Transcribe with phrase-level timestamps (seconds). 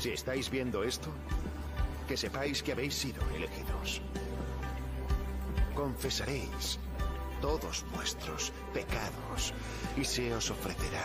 [0.00, 1.10] Si estáis viendo esto,
[2.08, 4.00] que sepáis que habéis sido elegidos.
[5.74, 6.78] Confesaréis
[7.42, 9.52] todos vuestros pecados
[9.98, 11.04] y se os ofrecerá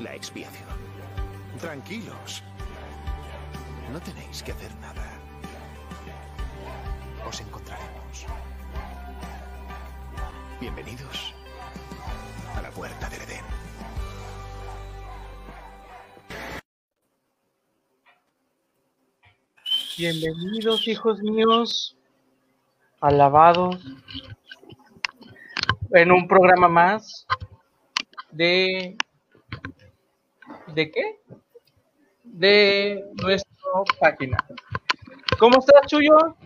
[0.00, 0.66] la expiación.
[1.60, 2.42] Tranquilos.
[3.92, 5.06] No tenéis que hacer nada.
[7.24, 8.26] Os encontraremos.
[10.60, 11.34] Bienvenidos
[12.56, 13.51] a la puerta del Edén.
[19.98, 21.94] Bienvenidos, hijos míos,
[23.00, 23.76] alabados,
[25.90, 27.26] en un programa más
[28.30, 28.96] de...
[30.68, 31.20] ¿De qué?
[32.24, 33.52] De nuestra
[34.00, 34.38] página.
[35.38, 36.36] ¿Cómo estás, Chuyo?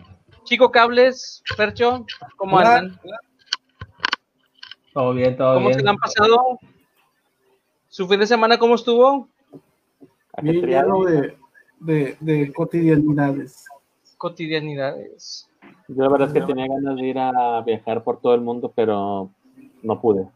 [0.43, 2.79] Chico Cables, Percho, ¿cómo Hola.
[2.79, 2.99] andan?
[4.93, 5.79] Todo bien, todo ¿Cómo bien.
[5.79, 6.59] se la han pasado?
[7.87, 9.29] ¿Su fin de semana cómo estuvo?
[10.41, 11.37] Bien lleno de,
[11.79, 13.65] de, de cotidianidades.
[14.17, 15.49] Cotidianidades.
[15.87, 18.71] Yo la verdad es que tenía ganas de ir a viajar por todo el mundo,
[18.75, 19.29] pero
[19.83, 20.27] no pude.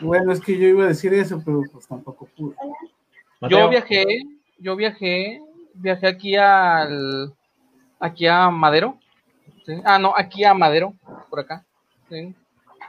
[0.00, 2.54] Bueno, es que yo iba a decir eso, pero pues tampoco pude.
[3.48, 4.04] Yo viajé,
[4.58, 5.40] yo viajé,
[5.74, 7.32] viajé aquí al,
[7.98, 8.98] aquí a Madero.
[9.64, 9.74] ¿sí?
[9.84, 10.94] Ah, no, aquí a Madero,
[11.30, 11.64] por acá.
[12.08, 12.34] ¿sí?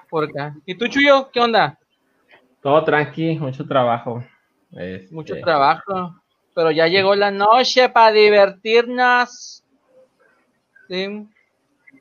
[0.10, 0.56] Por acá.
[0.66, 1.78] ¿Y tú, Chuyo, qué onda?
[2.62, 4.24] Todo tranqui, mucho trabajo.
[4.72, 6.19] Este, Mucho trabajo.
[6.54, 9.64] Pero ya llegó la noche para divertirnos.
[10.88, 11.28] ¿sí?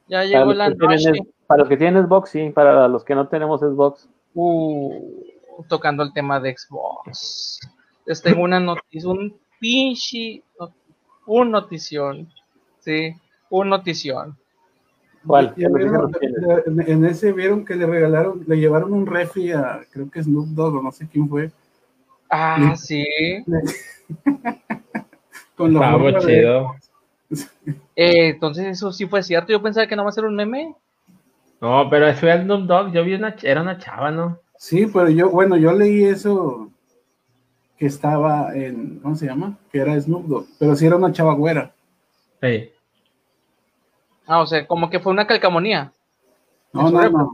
[0.08, 1.12] Ya llegó la tienen, noche.
[1.46, 2.50] para los que tienen Xbox, sí.
[2.50, 5.24] Para los que no tenemos Xbox, Uh,
[5.68, 7.60] tocando el tema de Xbox.
[8.06, 10.42] Les tengo una noticia, un pinche,
[11.26, 12.28] un notición.
[12.78, 13.14] Sí,
[13.50, 14.38] un notición.
[15.26, 15.54] ¿cuál?
[15.56, 20.48] En, en ese vieron que le regalaron, le llevaron un refri a, creo que Snoop
[20.48, 21.50] Dogg o no sé quién fue,
[22.30, 23.04] Ah, sí.
[25.56, 26.74] con la Estaba forma de- chido.
[28.00, 29.52] Eh, entonces eso sí fue cierto.
[29.52, 30.74] Yo pensaba que no va a ser un meme.
[31.60, 32.92] No, pero fue el Snoop Dogg.
[32.92, 34.38] Yo vi una, era una chava, ¿no?
[34.56, 36.70] Sí, pero yo, bueno, yo leí eso
[37.76, 39.58] que estaba en, ¿cómo se llama?
[39.72, 41.72] Que era Snoop Dogg, pero sí era una chava güera.
[42.40, 42.70] Sí.
[44.26, 45.92] Ah, o sea, como que fue una calcamonía.
[46.72, 47.24] No, no, época.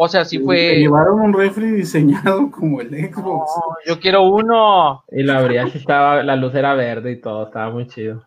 [0.00, 0.76] O sea, sí fue.
[0.78, 3.50] llevaron un refri diseñado como el Xbox.
[3.56, 5.02] No, yo quiero uno.
[5.10, 8.24] Y la abrías y estaba, la luz era verde y todo, estaba muy chido.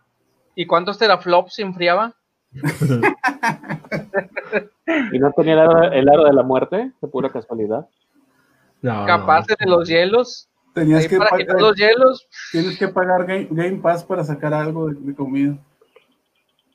[0.54, 2.14] ¿Y cuántos teraflops se enfriaba?
[5.14, 6.92] ¿Y no tenía el aro, el aro de la muerte?
[7.02, 7.88] De pura casualidad.
[8.82, 9.56] No, Capaz no.
[9.58, 10.50] de los hielos.
[10.74, 12.28] Tenías que para pagar, quitar los hielos.
[12.52, 15.58] tienes que pagar Game, Game Pass para sacar algo de, de comida.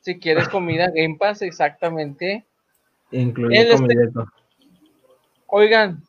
[0.01, 2.45] Si quieres comida, Game Pass, exactamente.
[3.11, 4.25] Incluye Él este- comidito.
[5.47, 6.03] Oigan,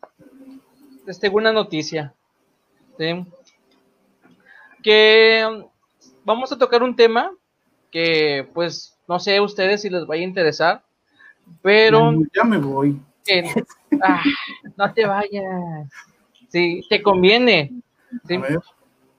[1.06, 2.12] les tengo una noticia.
[2.98, 3.24] ¿sí?
[4.82, 5.64] Que um,
[6.24, 7.30] vamos a tocar un tema
[7.90, 10.82] que, pues, no sé a ustedes si les vaya a interesar,
[11.62, 13.00] pero ya me voy.
[13.24, 13.44] que-
[14.02, 14.22] ah,
[14.76, 15.88] no te vayas.
[16.50, 17.72] Sí, te conviene.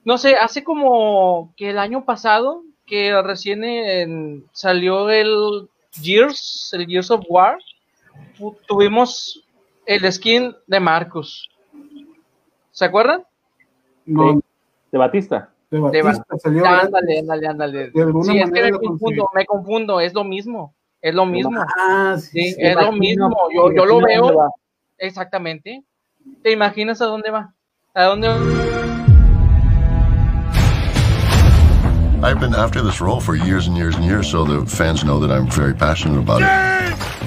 [0.04, 5.70] No sé, hace como que el año pasado, que recién en- salió el
[6.02, 7.58] Gears, el Gears of War,
[8.38, 9.44] tu- tuvimos
[9.90, 11.50] el skin de Marcus.
[12.72, 13.24] ¿Se acuerdan?
[14.06, 14.40] No, Sí.
[14.92, 15.50] De Batista.
[15.72, 17.90] de Batista salió ándale, ándale, ándale.
[17.92, 21.64] De alguna Sí, es que me confundo, me confundo, es lo mismo, es lo mismo.
[21.78, 24.52] Ah, sí, Sí, es lo mismo, yo, yo lo veo
[25.00, 25.84] exactamente.
[26.44, 27.54] ¿Te imaginas a dónde va?
[27.96, 28.38] ¿A dónde va?
[32.22, 35.20] I've been after this role for years and years and years, so the fans know
[35.20, 37.19] that I'm very passionate about it.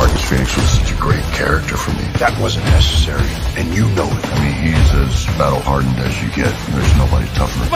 [0.00, 2.08] Marcus Phoenix was such a great character for me.
[2.16, 3.28] That wasn't necessary,
[3.60, 4.24] and you know it.
[4.32, 6.48] I mean, he's as battle hardened as you get.
[6.72, 7.68] There's nobody tougher.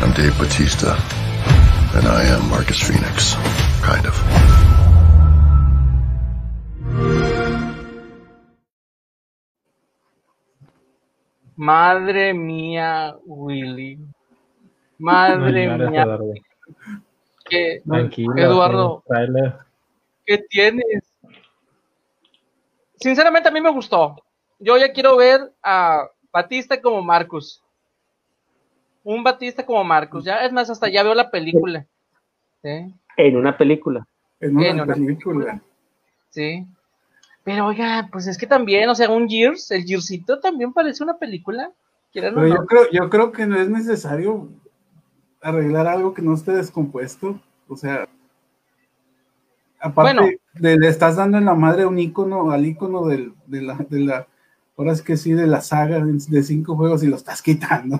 [0.00, 0.96] I'm Dave Batista,
[1.92, 3.36] and I am Marcus Phoenix.
[3.84, 4.16] Kind of.
[11.56, 13.98] Madre mía, Willy.
[14.98, 16.18] Madre No mía,
[17.44, 18.34] que Tranquilo.
[18.38, 19.02] Eduardo.
[19.04, 19.67] sí, tráele.
[20.28, 21.10] ¿Qué tienes?
[23.00, 24.22] Sinceramente a mí me gustó.
[24.58, 27.62] Yo ya quiero ver a Batista como Marcus.
[29.04, 30.24] Un Batista como Marcus.
[30.24, 31.86] Ya es más, hasta ya veo la película.
[32.62, 32.94] ¿Sí?
[33.16, 34.06] En una película.
[34.38, 35.62] En una En una película.
[36.28, 36.66] Sí.
[37.42, 41.16] Pero oiga, pues es que también, o sea, un Gears, el Gearsito también parece una
[41.16, 41.72] película.
[42.12, 42.54] ¿Quieran o Pero no?
[42.54, 44.50] yo creo, yo creo que no es necesario
[45.40, 47.40] arreglar algo que no esté descompuesto.
[47.66, 48.06] O sea,
[49.80, 50.30] aparte Bueno.
[50.54, 53.76] de, le estás dando en la madre a un icono, al icono del, de, la,
[53.88, 54.26] de la
[54.76, 57.98] ahora es que sí, de la saga de cinco juegos y lo estás quitando.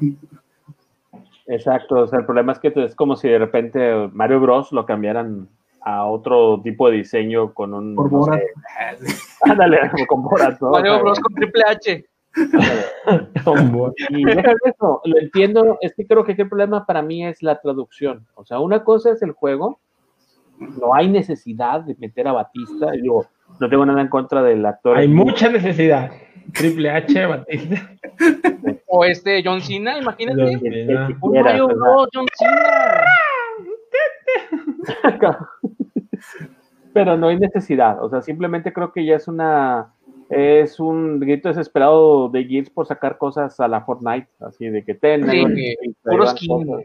[1.46, 4.84] Exacto, o sea, el problema es que es como si de repente Mario Bros lo
[4.84, 5.48] cambiaran
[5.80, 7.94] a otro tipo de diseño con un...
[7.94, 8.40] Por no Borat.
[9.00, 10.70] sé, ándale, con Borat, ¿no?
[10.70, 12.06] Mario Bros con Triple H.
[14.10, 18.26] Y eso, lo entiendo, es que creo que el problema para mí es la traducción.
[18.34, 19.80] O sea, una cosa es el juego,
[20.60, 23.26] no hay necesidad de meter a Batista, digo,
[23.60, 24.96] no tengo nada en contra del actor.
[24.96, 26.10] Hay mucha necesidad.
[26.52, 27.90] Triple H, Batista.
[28.86, 30.58] O este John Cena, imagínate.
[30.58, 33.04] Quieras, John Cena.
[36.92, 39.92] pero no hay necesidad, o sea, simplemente creo que ya es una
[40.30, 44.94] es un grito desesperado de Gears por sacar cosas a la Fortnite, así de que
[44.94, 46.80] ten, Sí, ¿no?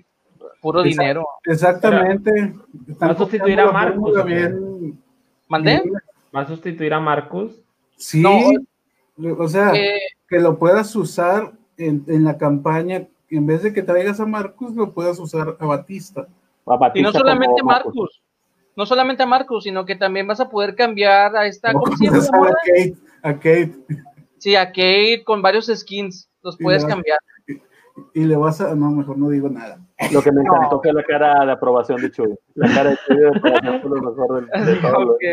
[0.58, 1.26] Y puro dinero.
[1.46, 2.54] Exactamente.
[3.02, 4.14] Va a sustituir a Marcus,
[5.48, 5.84] ¿Mandé?
[6.36, 7.60] ¿Va a sustituir a Marcus?
[7.96, 8.40] Sí, No,
[9.38, 13.84] o sea, Eh, que lo puedas usar en, en la campaña, en vez de que
[13.84, 16.28] traigas a Marcus, lo puedas usar a Batista.
[16.66, 18.22] A y Batista no solamente como Marcus.
[18.76, 21.74] No solamente a Marcus, sino que también vas a poder cambiar a esta.
[21.74, 23.76] No ¿Cómo se llama a Kate, a Kate
[24.40, 26.28] Sí, a Kate con varios skins.
[26.42, 27.20] Los Y puedes cambiar.
[28.14, 28.74] Y le vas a.
[28.76, 29.80] No, mejor no digo nada.
[30.12, 30.82] Lo que me encantó No.
[30.82, 32.36] fue la cara de aprobación de Chuy.
[32.56, 35.28] La cara de Chuy de aprobación fue lo mejor del Así de todo que,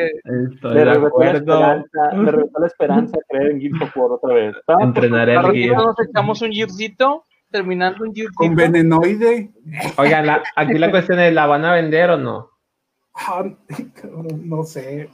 [0.68, 4.56] de regresó la esperanza, me regresó la esperanza de creer en of War otra vez.
[4.80, 5.76] Entrenaré al el Gear.
[5.76, 8.36] nos echamos un Gearsito, terminando un Gearsito.
[8.36, 9.50] Con venenoide.
[9.96, 12.50] Oigan, la- aquí la cuestión es, ¿la van a vender o no?
[13.14, 13.44] Ah,
[14.44, 15.10] no sé.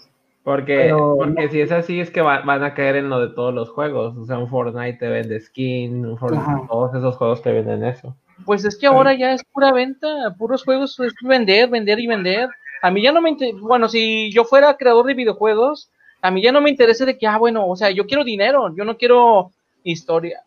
[0.46, 3.34] Porque, Pero porque si es así, es que va- van a caer en lo de
[3.34, 4.16] todos los juegos.
[4.16, 6.62] O sea, un Fortnite te vende skin, un Fortnite- Ajá.
[6.68, 8.14] todos esos juegos te venden eso.
[8.44, 10.06] Pues es que ahora ya es pura venta,
[10.38, 12.48] puros juegos es vender, vender y vender.
[12.80, 15.90] A mí ya no me interesa, bueno, si yo fuera creador de videojuegos,
[16.22, 18.72] a mí ya no me interesa de que, ah, bueno, o sea, yo quiero dinero,
[18.76, 19.50] yo no quiero
[19.82, 20.42] historia.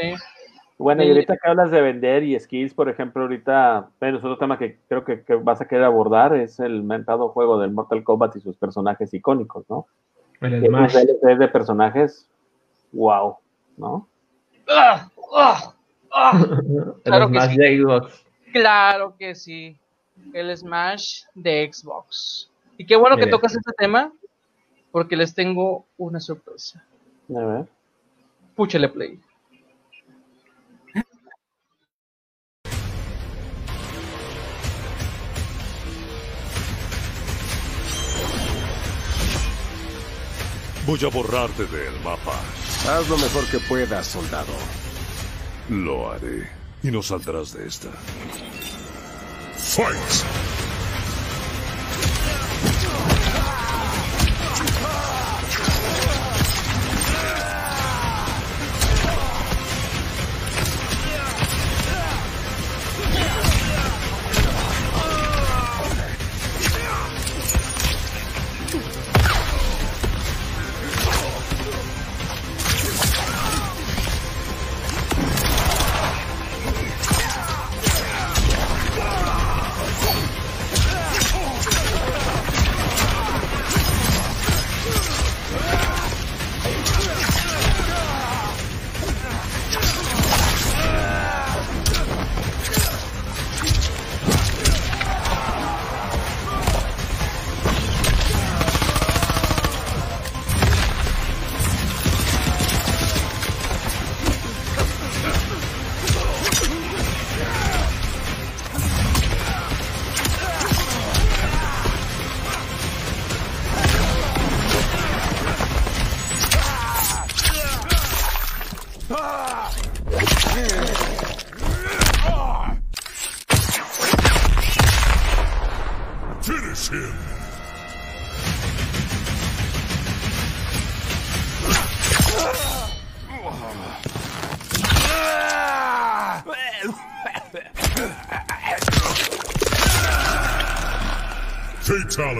[0.00, 0.14] Sí.
[0.76, 4.38] Bueno, y ahorita que hablas de vender y skills, por ejemplo, ahorita, bueno, es otro
[4.38, 8.02] tema que creo que, que vas a querer abordar, es el mentado juego del Mortal
[8.02, 9.86] Kombat y sus personajes icónicos, ¿no?
[10.40, 10.92] El Que Smash.
[10.92, 12.28] DLCs de personajes,
[12.92, 13.36] wow,
[13.76, 14.08] ¿no?
[14.68, 15.08] ¡Ah!
[15.34, 15.74] ¡Ah!
[16.12, 16.40] ¡Ah!
[16.60, 17.56] El claro que Smash sí.
[17.56, 18.24] de Xbox.
[18.52, 19.76] Claro que sí.
[20.32, 22.50] El Smash de Xbox.
[22.78, 23.30] Y qué bueno que Mire.
[23.30, 24.12] tocas este tema,
[24.90, 26.84] porque les tengo una sorpresa.
[27.34, 27.64] A ver.
[28.56, 29.20] Púchale play.
[40.86, 42.38] Voy a borrarte del mapa.
[42.88, 44.52] Haz lo mejor que puedas, soldado.
[45.70, 46.50] Lo haré.
[46.82, 47.88] Y no saldrás de esta.
[49.56, 50.53] Fight!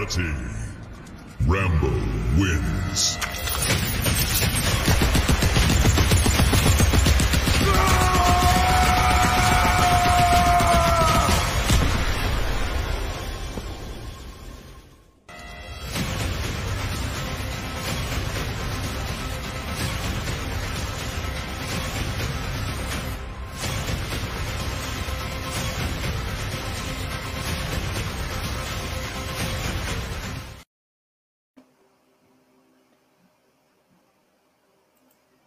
[0.05, 0.54] Fatality.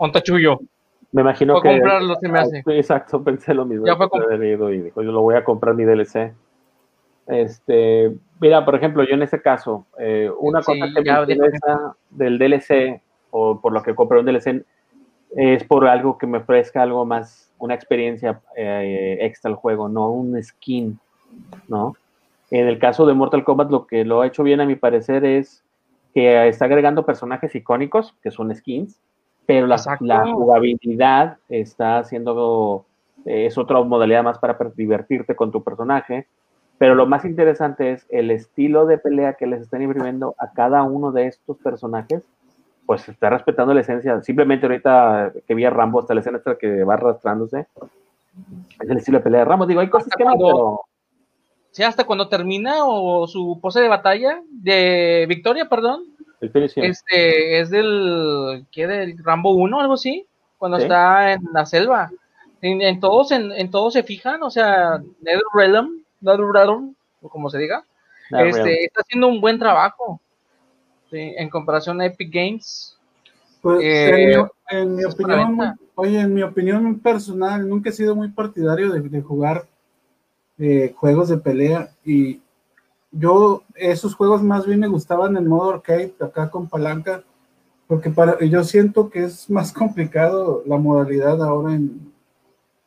[0.08, 0.60] Ontachullo.
[1.12, 1.68] Me imagino Fue que.
[1.78, 2.62] comprarlo, se me hace.
[2.62, 3.86] Sí, exacto, pensé lo mismo.
[3.86, 4.08] Ya fue
[4.46, 6.32] ido y dijo, yo lo voy a comprar mi DLC.
[7.26, 11.96] Este, mira, por ejemplo, yo en este caso, eh, una Sí, cosa que me interesa
[12.10, 13.00] del DLC,
[13.30, 14.64] o por lo que compré un DLC,
[15.36, 20.10] es por algo que me ofrezca algo más, una experiencia eh, extra al juego, no
[20.10, 20.98] un skin,
[21.68, 21.94] ¿no?
[22.50, 25.24] En el caso de Mortal Kombat, lo que lo ha hecho bien, a mi parecer,
[25.26, 25.62] es
[26.14, 28.98] que está agregando personajes icónicos, que son skins,
[29.48, 32.84] pero la, la jugabilidad está haciendo,
[33.24, 36.26] eh, es otra modalidad más para divertirte con tu personaje,
[36.76, 40.82] pero lo más interesante es el estilo de pelea que les están imprimiendo a cada
[40.82, 42.22] uno de estos personajes,
[42.84, 44.20] pues está respetando la esencia.
[44.20, 47.66] Simplemente ahorita que vi a Rambo, hasta la escena esta que va arrastrándose,
[48.80, 49.64] es el estilo de pelea de Rambo.
[49.64, 50.80] Digo, hay cosas Hasta que no, cuando- pero
[51.70, 56.02] Sí, hasta cuando termina o su pose de batalla, de victoria, perdón,
[56.40, 58.86] el este es del, ¿qué?
[58.86, 60.24] Del Rambo 1 algo así,
[60.56, 60.84] cuando Sí.
[60.84, 62.10] está en la selva.
[62.60, 67.58] En, en todos, en, en todos se fijan, o sea, NetherRealm, NetherRealm, o como se
[67.58, 67.84] diga,
[68.30, 68.48] real.
[68.48, 70.20] este, está haciendo un buen trabajo.
[71.10, 72.96] sí, en comparación a Epic Games.
[73.62, 74.34] Pues, Eh,
[74.70, 79.00] en, mi, en opinión, oye, en mi opinión personal, nunca he sido muy partidario de,
[79.00, 79.64] de jugar
[80.58, 82.40] eh, juegos de pelea y
[83.10, 87.22] yo esos juegos más bien me gustaban en modo arcade, acá con palanca,
[87.86, 92.12] porque para, yo siento que es más complicado la modalidad ahora en,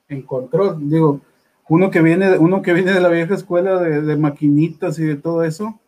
[0.10, 0.78] en control.
[0.90, 1.22] Digo,
[1.70, 5.44] uno que viene, uno que viene de la vieja escuela de, maquinitas y de todo
[5.44, 5.80] eso,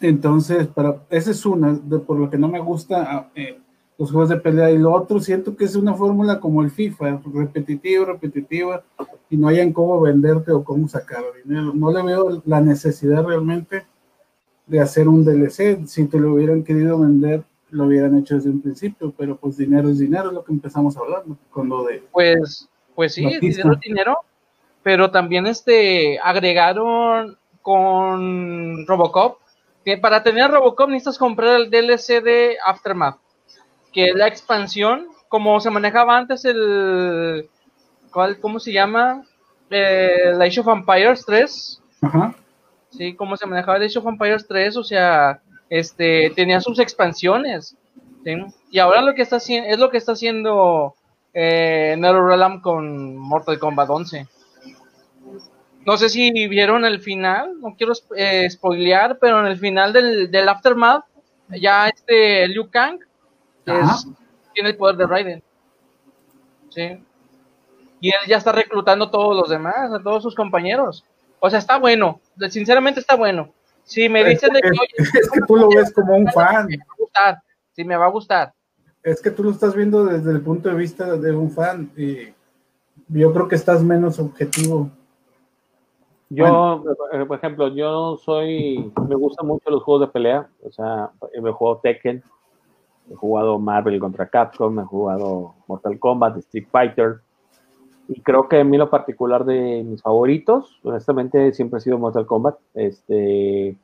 [0.00, 3.60] entonces, para, esa es una, de, por lo que no me gusta eh,
[3.98, 4.70] los juegos de pelea.
[4.70, 8.82] Y lo otro, siento que es una fórmula como el FIFA, repetitiva, repetitiva,
[9.28, 11.72] y no hayan cómo venderte o cómo sacar dinero.
[11.74, 13.84] No le veo la necesidad realmente
[14.66, 15.86] de hacer un DLC.
[15.86, 19.88] Si te lo hubieran querido vender, lo hubieran hecho desde un principio, pero pues dinero
[19.88, 21.36] es dinero, es lo que empezamos a hablar, ¿no?
[21.50, 22.02] con lo de...
[22.12, 23.62] Pues, pues sí, Batista.
[23.62, 24.18] dinero es dinero,
[24.82, 29.38] pero también este agregaron con Robocop,
[29.84, 33.18] que para tener Robocop necesitas comprar el DLC de Aftermath,
[33.92, 37.48] que es la expansión, como se manejaba antes el,
[38.12, 39.24] ¿cuál, ¿cómo se llama?
[39.70, 42.34] Eh, la Age of Empires 3, Ajá.
[42.90, 47.76] sí, cómo se manejaba el Age of Empires 3, o sea, este, tenía sus expansiones,
[48.24, 48.36] ¿sí?
[48.70, 50.94] y ahora lo que está haciendo, es lo que está haciendo
[51.34, 54.26] eh, NetherRealm con Mortal Kombat 11.
[55.86, 60.30] No sé si vieron el final, no quiero eh, spoilear, pero en el final del,
[60.30, 61.04] del Aftermath,
[61.48, 62.98] ya este Liu Kang.
[63.74, 64.08] Es-
[64.54, 65.42] tiene el poder de Raiden.
[66.70, 67.02] Sí.
[68.00, 71.04] Y él ya está reclutando a todos los demás, a todos sus compañeros.
[71.40, 73.50] O sea, está bueno, sinceramente está bueno.
[73.84, 76.66] Si me dicen de que, oye, Es que tú lo ves como un fan.
[76.66, 77.38] me va a gustar,
[77.72, 78.52] sí me va a gustar.
[79.02, 82.28] Es que tú lo estás viendo desde el punto de vista de un fan y
[83.08, 84.90] yo creo que estás menos objetivo.
[86.30, 91.10] Yo, eh, por ejemplo, yo soy, me gustan mucho los juegos de pelea, o sea,
[91.32, 92.22] he jugado Tekken,
[93.10, 97.20] he jugado Marvel contra Capcom, he jugado Mortal Kombat, Street Fighter,
[98.08, 102.24] y creo que a mí lo particular de mis favoritos, honestamente, siempre ha sido Mortal
[102.24, 102.56] Kombat.
[102.72, 103.76] Este,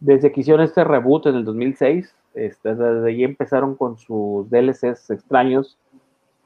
[0.00, 5.10] desde que hicieron este reboot en el 2006, este, desde ahí empezaron con sus DLCs
[5.10, 5.78] extraños,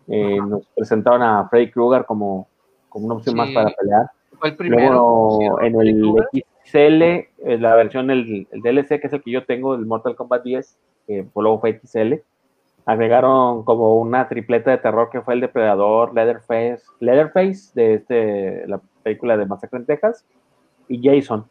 [0.09, 2.47] eh, nos presentaron a Freddy Krueger como,
[2.91, 4.11] como una opción más para pelear.
[4.39, 5.39] Fue el primero.
[5.41, 6.15] Luego, en el.
[6.67, 7.29] XL, eh,
[7.59, 10.77] la versión, el, el DLC, que es el que yo tengo, el Mortal Kombat 10,
[11.07, 12.15] que luego fue XL,
[12.85, 18.81] agregaron como una tripleta de terror que fue el Depredador, Leatherface, Leatherface de este, la
[19.03, 20.25] película de Masacre en Texas,
[20.89, 21.45] y Jason.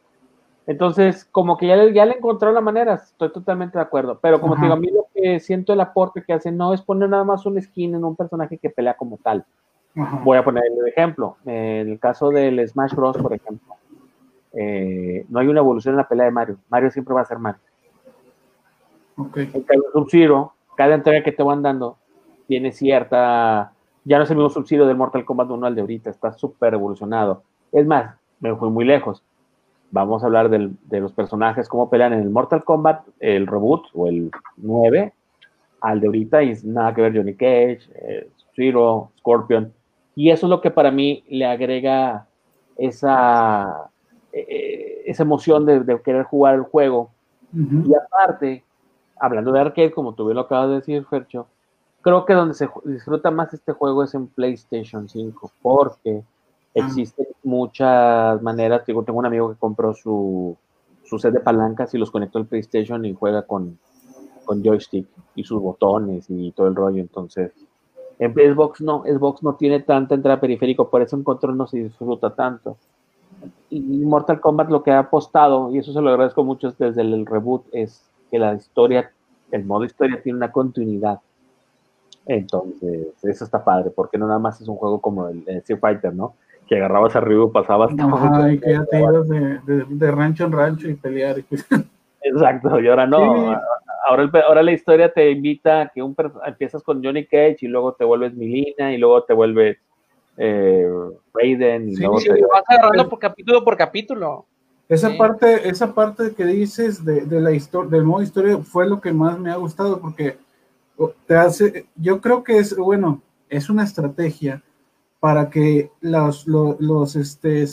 [0.68, 4.18] Entonces, como que ya le, ya le encontró la manera, estoy totalmente de acuerdo.
[4.20, 6.82] Pero como te digo, a mí lo que siento el aporte que hacen no es
[6.82, 9.46] poner nada más un skin en un personaje que pelea como tal.
[9.96, 10.22] Ajá.
[10.24, 11.38] Voy a poner el ejemplo.
[11.46, 13.76] En el caso del Smash Bros, por ejemplo,
[14.54, 16.58] eh, no hay una evolución en la pelea de Mario.
[16.70, 17.62] Mario siempre va a ser Mario.
[19.18, 19.38] Ok.
[19.38, 21.98] En cambio, Sub-Zero, cada entrega que te van dando
[22.48, 23.72] tiene cierta.
[24.04, 26.74] Ya no es el mismo Sub-Zero del Mortal Kombat 1 al de ahorita, está súper
[26.74, 27.44] evolucionado.
[27.72, 29.24] Es más, me fui muy lejos.
[29.92, 33.86] Vamos a hablar del- de los personajes, cómo pelean en el Mortal Kombat, el reboot
[33.94, 35.14] o el 9,
[35.82, 39.72] al de ahorita, y nada que ver Johnny Cage, eh, Sub-Zero, Scorpion.
[40.16, 42.28] Y eso es lo que para mí le agrega
[42.78, 43.90] esa,
[44.32, 47.12] eh, esa emoción de, de querer jugar el juego.
[47.54, 47.90] Ujú.
[47.90, 48.64] Y aparte,
[49.18, 51.48] hablando de arcade, como tú bien lo acabas de decir, Fercho,
[52.02, 56.24] creo que donde se disfruta más este juego es en PlayStation 5, porque
[56.74, 58.86] existen muchas maneras.
[58.86, 60.56] Digo, tengo un amigo que compró su,
[61.04, 63.80] su set de palancas y los conectó al PlayStation y juega con,
[64.44, 67.02] con joystick y sus botones y todo el rollo.
[67.02, 67.52] Entonces,
[68.20, 71.78] en Xbox no, Xbox no tiene tanta entrada periférico, por eso en control no se
[71.78, 72.78] disfruta tanto.
[73.70, 77.26] Y Mortal Kombat lo que ha apostado, y eso se lo agradezco mucho desde el
[77.26, 79.12] reboot, es que la historia,
[79.52, 81.20] el modo historia tiene una continuidad.
[82.26, 85.80] Entonces, eso está padre, porque no nada más es un juego como el, el Street
[85.80, 86.34] Fighter, ¿no?
[86.68, 87.94] Que agarrabas arriba y pasabas.
[87.98, 91.38] Ajá, y que ya te ibas de, de- de rancho en rancho y pelear.
[92.22, 93.20] Exacto, y ahora no.
[93.54, 93.56] Sí.
[94.08, 96.16] Ahora, el ahora la historia te invita a que un
[96.46, 99.78] empiezas con Johnny Cage y luego te vuelves Milina y luego te vuelves
[100.38, 100.88] eh,
[101.34, 104.46] Raiden y Sí, luego Sí, te- vas agarrando por capítulo por capítulo.
[104.88, 105.18] Esa Sí.
[105.18, 109.12] parte, esa parte que dices de, de la historia, del modo historia fue lo que
[109.14, 110.38] más me ha gustado porque
[111.28, 114.62] te hace, yo creo que es, bueno, es una estrategia
[115.20, 117.66] para que los, los, los, este,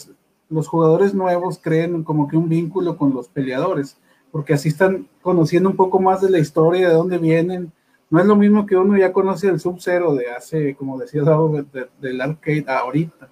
[0.49, 3.97] los jugadores nuevos creen como que un vínculo con los peleadores,
[4.31, 7.71] porque así están conociendo un poco más de la historia, de dónde vienen.
[8.09, 11.49] No es lo mismo que uno ya conoce el Sub-Zero de hace, como decía Davo,
[11.51, 13.29] de- de- del arcade a ahorita.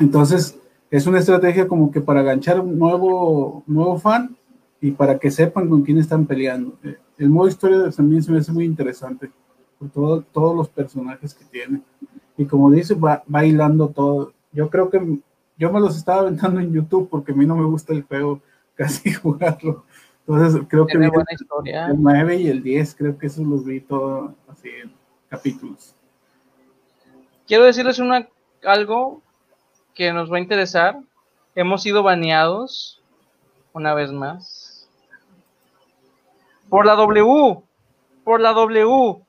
[0.00, 0.58] Entonces,
[0.92, 4.36] es una estrategia como que para ganchar un nuevo, nuevo fan
[4.80, 6.78] y para que sepan con quién están peleando.
[6.84, 9.30] Eh, El modo historia también se me hace muy interesante
[9.78, 11.80] por todo- todos los personajes que tiene.
[12.36, 14.32] Y como dice, va bailando todo.
[14.52, 15.18] Yo creo que
[15.56, 18.40] yo me los estaba aventando en YouTube porque a mí no me gusta el juego
[18.74, 19.84] casi jugarlo.
[20.26, 21.86] Entonces creo que buena historia.
[21.86, 24.92] el 9 y el 10, creo que esos los vi todo así en
[25.30, 25.94] capítulos.
[27.46, 28.28] Quiero decirles una,
[28.64, 29.20] algo
[29.94, 30.98] que nos va a interesar.
[31.54, 33.00] Hemos sido baneados
[33.72, 34.88] una vez más.
[36.68, 37.62] Por la W.
[38.24, 39.20] Por la W.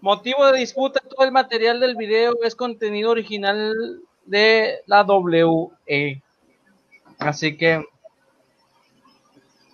[0.00, 6.20] Motivo de disputa, todo el material del video es contenido original de la WE.
[7.18, 7.84] Así que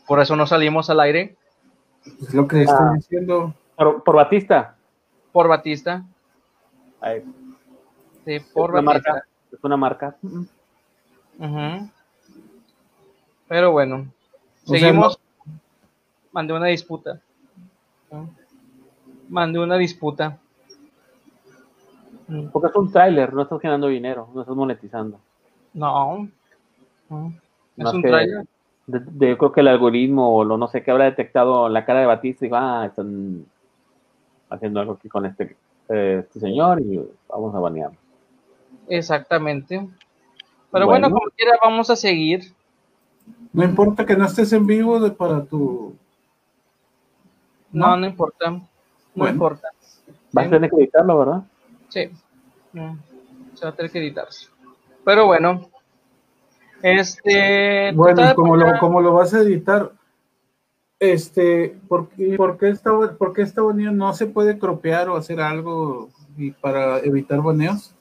[0.06, 1.36] por eso no salimos al aire
[2.22, 2.62] Es lo que Ah.
[2.62, 3.54] estoy diciendo.
[3.76, 4.76] por, por Batista.
[5.32, 6.04] por Batista.
[8.28, 9.12] Sí, es por una Batista.
[9.12, 9.28] marca.
[9.52, 10.16] Es una marca.
[13.48, 14.06] Pero bueno,
[14.64, 15.18] O sea, seguimos.
[16.32, 17.20] Mandé una disputa.
[18.12, 18.28] ¿no?
[19.30, 20.38] Mandé una disputa.
[22.28, 25.18] Mm, Porque es un tráiler, no estás generando dinero, no estás monetizando.
[25.72, 26.28] No.
[27.08, 27.32] no.
[27.78, 28.44] Es Más un trailer.
[28.86, 31.86] De- de- yo creo que el algoritmo o lo no sé qué habrá detectado la
[31.86, 33.46] cara de Batista y dijo, ah, están
[34.50, 35.56] haciendo algo aquí con este,
[35.88, 37.96] eh, este señor y vamos a banearlo.
[38.88, 39.86] Exactamente.
[40.70, 41.10] Pero bueno, Bueno.
[41.20, 42.52] como quiera, vamos a seguir.
[43.52, 45.94] No importa que no estés en vivo de, para tu...
[47.72, 47.96] No, No.
[47.98, 48.50] no importa.
[48.50, 48.68] No
[49.14, 49.32] Bueno.
[49.32, 49.68] importa.
[50.32, 51.42] Vas a tener que editarlo, ¿verdad?
[51.88, 52.10] Sí.
[52.72, 52.96] Mm,
[53.54, 54.48] Se va a tener que editarse.
[55.04, 55.68] Pero bueno.
[56.82, 57.92] Este.
[57.94, 59.90] Bueno, como lo, como lo vas a editar,
[61.00, 65.16] este, ¿por qué, por qué esta, por qué esta baneo no se puede cropear o
[65.16, 67.94] hacer algo y para evitar baneos?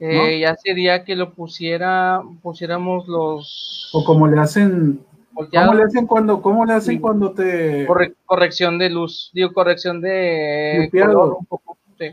[0.00, 5.00] Eh, Ya sería que lo pusiera, pusiéramos los O como le hacen,
[5.32, 7.00] volteados, ¿cómo le hacen cuando, cómo le hacen Sí.
[7.00, 11.14] cuando te corre- corrección de luz, digo corrección de Limpiado.
[11.14, 12.10] color un poco, sí.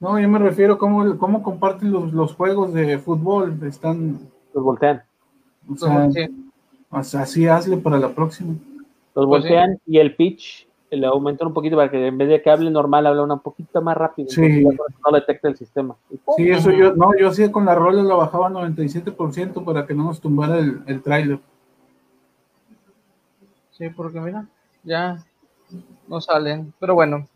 [0.00, 4.18] No, yo me refiero a cómo, cómo comparten los, los juegos de fútbol, están,
[4.54, 5.02] Los voltean.
[5.70, 6.26] o sea, Sí.
[6.90, 8.54] o sea, así hazle para la próxima.
[9.14, 9.48] Los Pues sí.
[9.48, 12.70] voltean y el pitch le aumentan un poquito para que en vez de que hable
[12.70, 14.30] normal, habla un poquito más rápido.
[14.30, 14.64] Sí.
[14.64, 15.96] No detecta el sistema.
[16.36, 19.94] Sí, eso yo, no, yo sí con la rola la bajaba a 97% para que
[19.94, 21.40] no nos tumbara el, el tráiler.
[23.72, 24.46] Sí, porque mira,
[24.82, 25.18] ya
[26.08, 27.28] no salen, pero bueno.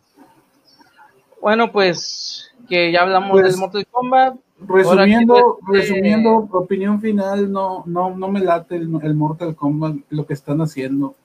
[1.40, 4.36] Bueno, pues que ya hablamos Pues, del Mortal Kombat.
[4.66, 9.96] Resumiendo, sí, este- resumiendo, opinión final, no, no, no me late el, el Mortal Kombat,
[10.10, 11.16] lo que están haciendo,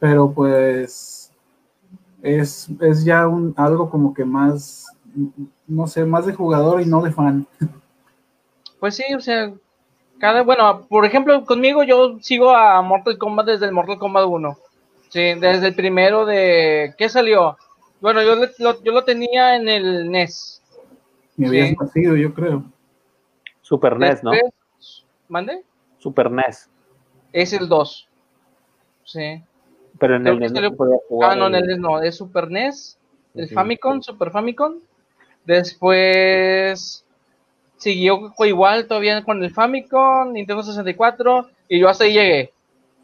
[0.00, 1.23] pero pues
[2.24, 4.86] es, es ya un, algo como que más,
[5.66, 7.46] no sé, más de jugador y no de fan.
[8.80, 9.52] Pues sí, o sea,
[10.18, 14.58] cada, bueno, por ejemplo, conmigo yo sigo a Mortal Kombat desde el Mortal Kombat 1.
[15.10, 17.56] Sí, desde el primero de, ¿qué salió?
[18.00, 20.62] Bueno, yo, lo, yo lo tenía en el NES.
[21.36, 21.48] Me Sí.
[21.48, 22.64] habías nacido, yo creo.
[23.60, 24.32] Super NES, ¿no?
[25.28, 25.62] ¿Mande?
[25.98, 26.70] Super NES.
[27.32, 28.08] Es el 2.
[29.04, 29.42] Sí.
[29.98, 31.30] Pero en el NES no salió- se podía jugar.
[31.30, 32.98] Ah, no, en el- NES no, es Super NES,
[33.34, 33.54] el Sí.
[33.54, 34.74] Famicom, Super Famicom.
[35.44, 37.04] Después
[37.76, 42.52] siguió igual todavía con el Famicom, Nintendo 64, y yo hasta ahí llegué.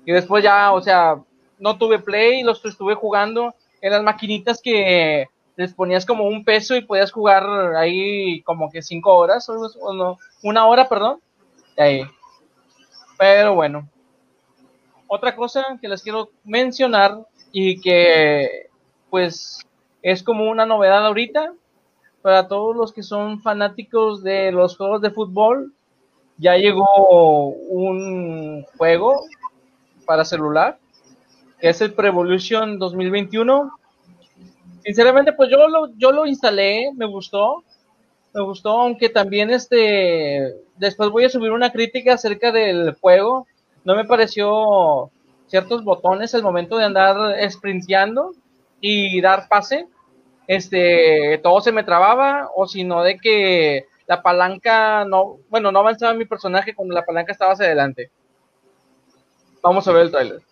[0.06, 1.16] Y después ya, o sea,
[1.58, 5.26] no tuve Play, los estuve jugando en las maquinitas que
[5.56, 7.44] les ponías como un peso y podías jugar
[7.76, 11.18] ahí como que cinco horas, o, o no, una hora, perdón.
[11.76, 12.02] y ahí.
[13.18, 13.88] Pero bueno.
[15.12, 17.18] Otra cosa que les quiero mencionar
[17.50, 18.68] y que
[19.10, 19.58] pues
[20.02, 21.52] es como una novedad ahorita
[22.22, 25.74] para todos los que son fanáticos de los juegos de fútbol.
[26.38, 29.16] Ya llegó un juego
[30.06, 30.78] para celular
[31.58, 33.70] que es el Prevolution 2021.
[34.84, 37.64] Sinceramente, pues yo lo, yo lo instalé, me gustó,
[38.32, 43.46] me gustó, aunque también este, después voy a subir una crítica acerca del juego.
[43.84, 45.10] No me pareció
[45.46, 47.16] ciertos botones al momento de andar
[47.50, 48.32] sprinteando
[48.80, 49.86] y dar pase.
[50.46, 55.78] Este, todo se me trababa, o si no, de que la palanca no, bueno, no
[55.78, 58.10] avanzaba mi personaje cuando la palanca estaba hacia adelante.
[59.62, 60.42] Vamos a ver el trailer.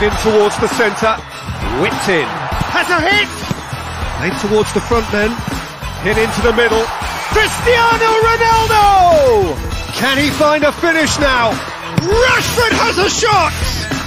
[0.00, 1.14] In towards the centre,
[1.82, 2.24] whipped in,
[2.72, 3.28] has a hit!
[4.24, 5.28] Aimed towards the front then,
[6.00, 6.82] hit into the middle,
[7.36, 9.92] Cristiano Ronaldo!
[9.92, 11.50] Can he find a finish now?
[12.00, 13.99] Rashford has a shot!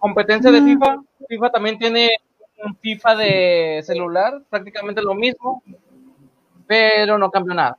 [0.00, 1.02] Competencia de FIFA.
[1.28, 2.10] FIFA también tiene
[2.64, 5.62] un FIFA de celular, prácticamente lo mismo,
[6.66, 7.78] pero no cambió nada.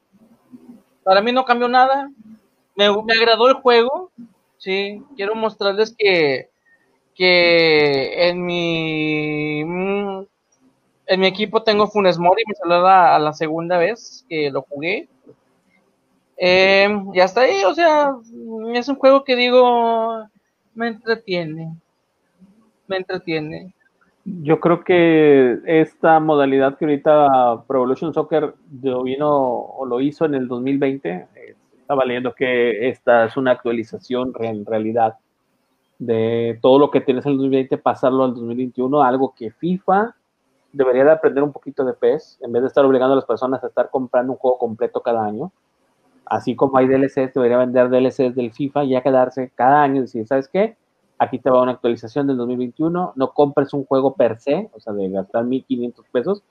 [1.04, 2.10] Para mí no cambió nada.
[2.76, 4.12] Me, me agradó el juego.
[4.58, 6.50] Sí, quiero mostrarles que,
[7.16, 10.26] que en mi mm,
[11.08, 14.64] en mi equipo tengo Funes Mori, me salió a, a la segunda vez que lo
[14.64, 15.10] jugué.
[16.38, 18.16] Eh, y hasta ahí, o sea,
[18.74, 20.28] es un juego que digo,
[20.74, 21.76] me entretiene
[22.92, 23.74] me entretiene.
[24.24, 30.26] Yo creo que esta modalidad que ahorita Pro Evolution Soccer lo vino o lo hizo
[30.26, 35.16] en el 2020, eh, estaba leyendo que esta es una actualización en realidad
[35.98, 40.16] de todo lo que tienes en el 2020, pasarlo al 2021, algo que FIFA
[40.72, 43.64] debería de aprender un poquito de PES, en vez de estar obligando a las personas
[43.64, 45.52] a estar comprando un juego completo cada año.
[46.26, 50.02] Así como hay DLCs, debería vender DLCs del FIFA y ya quedarse cada año y
[50.02, 50.78] decir, ¿sabes qué?
[51.22, 54.92] Aquí te va una actualización del 2021, no compres un juego per se, o sea,
[54.92, 56.44] de gastar 1.500 pesos,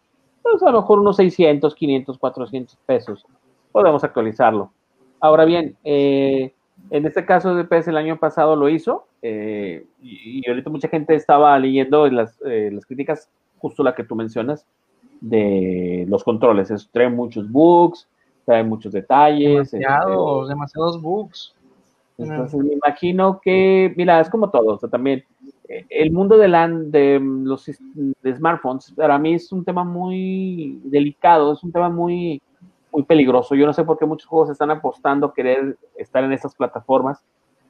[0.42, 3.26] pues a lo mejor unos 600, 500, 400 pesos,
[3.72, 4.70] podemos actualizarlo.
[5.18, 6.52] Ahora bien, eh,
[6.90, 11.16] en este caso de PS el año pasado lo hizo, eh, y, ahorita mucha gente
[11.16, 13.28] estaba leyendo las, eh, las críticas,
[13.58, 14.64] justo la que tú mencionas,
[15.20, 18.06] de los controles, trae muchos bugs,
[18.44, 19.72] trae muchos detalles.
[19.72, 21.56] Demasiados, demasiados bugs.
[22.22, 25.24] Entonces me imagino que, mira, es como todo, o sea, también
[25.68, 30.80] eh, el mundo de, la, de los de smartphones para mí es un tema muy
[30.84, 32.42] delicado, es un tema muy,
[32.92, 33.54] muy peligroso.
[33.54, 37.24] Yo no sé por qué muchos juegos están apostando a querer estar en estas plataformas,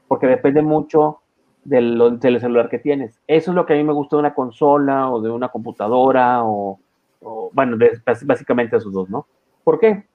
[0.08, 1.18] porque depende mucho
[1.64, 3.20] del, del, celular que tienes.
[3.26, 6.42] Eso es lo que a mí me gusta de una consola o de una computadora
[6.44, 6.78] o,
[7.52, 7.76] bueno,
[8.24, 9.26] básicamente esos dos, ¿no?
[9.62, 10.06] ¿Por qué?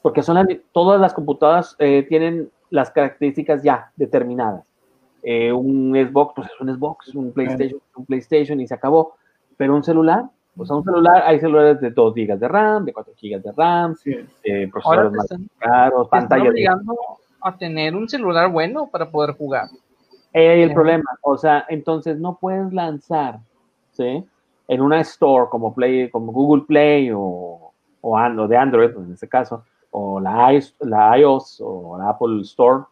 [0.00, 4.64] Porque son todas las computadoras eh, tienen las características ya determinadas.
[5.22, 9.14] Eh, un Xbox, pues es un Xbox, un PlayStation, un PlayStation y se acabó.
[9.56, 10.24] Pero un celular,
[10.56, 13.52] pues a un celular hay celulares de 2 GB de RAM, de 4 GB de
[13.52, 13.94] RAM,
[14.44, 15.26] eh, procesadores más
[15.58, 16.48] caros, pantalla.
[16.48, 16.94] obligando
[17.42, 19.68] a tener un celular bueno para poder jugar.
[20.32, 23.40] Eh, el problema, o sea, entonces no puedes lanzar,
[23.90, 24.24] ¿sí?
[24.68, 29.28] En una store como Play, como Google Play o, o, de Android, pues, en este
[29.28, 32.84] caso, o la, la iOS o la Apple Store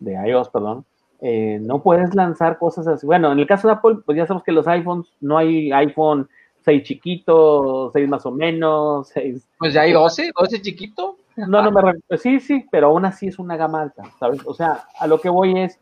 [0.00, 0.84] de iOS, perdón,
[1.20, 3.06] eh, no puedes lanzar cosas así.
[3.06, 6.28] Bueno, en el caso de Apple, pues ya sabemos que los iPhones, no hay iPhone
[6.64, 9.48] 6 chiquito, 6 más o menos, 6.
[9.58, 11.16] Pues ya hay 12, 12 chiquito.
[11.36, 14.40] No, no me pues sí, sí, pero aún así es una gama alta, ¿sabes?
[14.46, 15.78] O sea, a lo que voy es,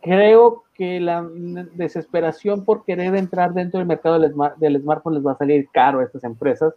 [0.00, 1.26] creo que la
[1.74, 5.98] desesperación por querer entrar dentro del mercado del, del smartphone les va a salir caro
[5.98, 6.72] a estas empresas,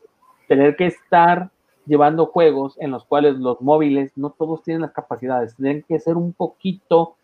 [0.47, 1.51] tener que estar
[1.85, 6.15] llevando juegos en los cuales los móviles no todos tienen las capacidades, tienen que ser
[6.15, 7.15] un poquito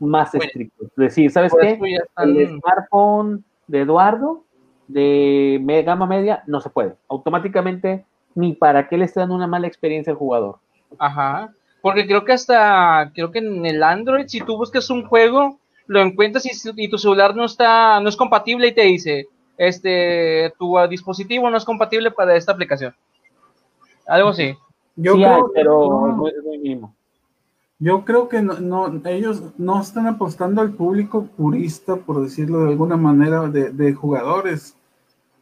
[0.00, 0.88] más estrictos.
[0.88, 1.78] Es decir, ¿sabes qué?
[2.16, 4.44] El smartphone de Eduardo
[4.88, 6.94] de gama media no se puede.
[7.08, 10.58] Automáticamente, ni para qué le está dando una mala experiencia al jugador.
[10.98, 11.52] Ajá.
[11.80, 16.00] Porque creo que hasta, creo que en el Android, si tú buscas un juego lo
[16.00, 20.76] encuentras y, y tu celular no está, no es compatible y te dice, este, tu
[20.88, 22.94] dispositivo no es compatible para esta aplicación.
[24.06, 24.54] Algo así.
[24.96, 26.94] Yo Sí creo, hay, pero no, es muy, es muy mínimo.
[27.78, 32.70] yo creo que no, no, ellos no están apostando al público purista, por decirlo de
[32.70, 34.76] alguna manera, de, de jugadores.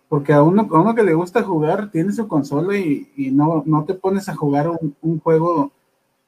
[0.09, 3.63] Porque a uno, a uno que le gusta jugar, tiene su consola y, y no,
[3.67, 5.73] no te pones a jugar un, un juego,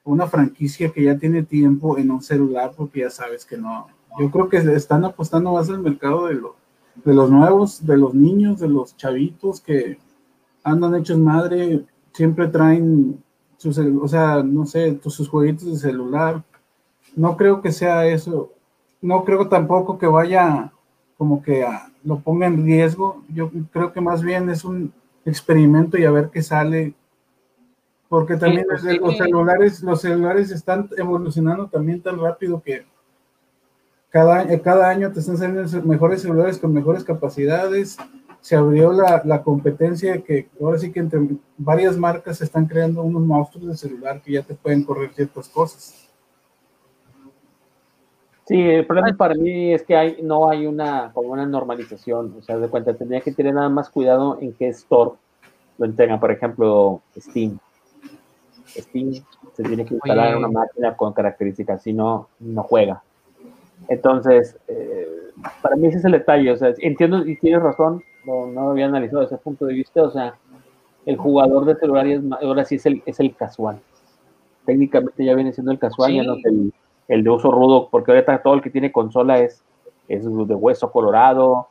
[0.05, 3.87] una franquicia que ya tiene tiempo en un celular, porque ya sabes que no.
[4.18, 6.57] Yo creo que están apostando más al mercado de, lo-
[7.05, 9.99] de los nuevos, de los niños, de los chavitos que
[10.62, 13.22] andan hechos madre, siempre traen
[13.59, 16.42] sus, o sea, no sé, sus jueguitos de celular.
[17.14, 18.50] No creo que sea eso.
[19.03, 20.72] No creo tampoco que vaya
[21.18, 23.22] como que a- lo ponga en riesgo.
[23.29, 24.92] Yo creo que más bien es un
[25.27, 26.94] experimento y a ver qué sale.
[28.09, 28.98] Porque también pues los- sí.
[28.98, 32.85] los celulares, los celulares están evolucionando también tan rápido que
[34.11, 37.96] cada, cada año te están saliendo mejores celulares con mejores capacidades.
[38.45, 41.19] Se abrió la, la competencia que ahora sí que entre
[41.57, 45.49] varias marcas se están creando unos monstruos de celular que ya te pueden correr ciertas
[45.49, 46.11] cosas.
[48.47, 52.35] Sí, el problema para mí es que hay, no hay una, como una normalización.
[52.39, 55.13] O sea, de cuenta, tendría que tener nada más cuidado en qué store
[55.79, 56.21] lo entregan.
[56.21, 57.59] Por ejemplo, Steam.
[58.69, 63.03] Steam se tiene que instalar en una máquina con características, si no, no juega.
[63.89, 65.31] Entonces, eh,
[65.63, 66.53] para mí ese es el detalle.
[66.53, 70.03] O sea, entiendo y tienes razón, no, no había analizado desde ese punto de vista.
[70.03, 70.35] O sea,
[71.07, 73.79] el jugador de celular es ahora sí es el, es el casual.
[74.65, 76.73] Técnicamente ya viene siendo el casual, ya no es el,
[77.09, 79.63] el de uso rudo, porque ahorita todo el que tiene consola es,
[80.09, 81.69] es de hueso colorado.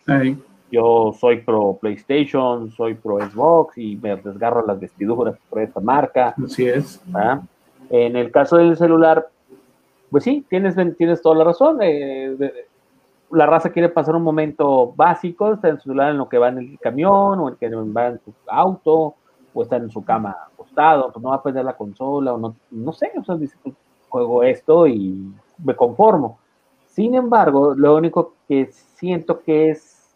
[0.72, 6.34] Yo soy pro PlayStation, soy pro Xbox y me desgarro las vestiduras por esta marca.
[6.44, 7.02] Así es.
[7.08, 7.42] ¿verdad?
[7.90, 9.28] En el caso del celular,
[10.10, 11.80] pues sí, tienes, tienes toda la razón.
[11.82, 12.54] eh, de-
[13.34, 16.50] la raza quiere pasar un momento básico, está en su celular en lo que va
[16.50, 19.16] en el camión, o en que va en su auto,
[19.54, 22.56] o está en su cama acostado, pues no va a perder la consola, o no,
[22.72, 23.76] no sé, o sea, dice, pues,
[24.10, 26.40] juego esto y me conformo.
[26.88, 30.16] Sin embargo, lo único que siento que es,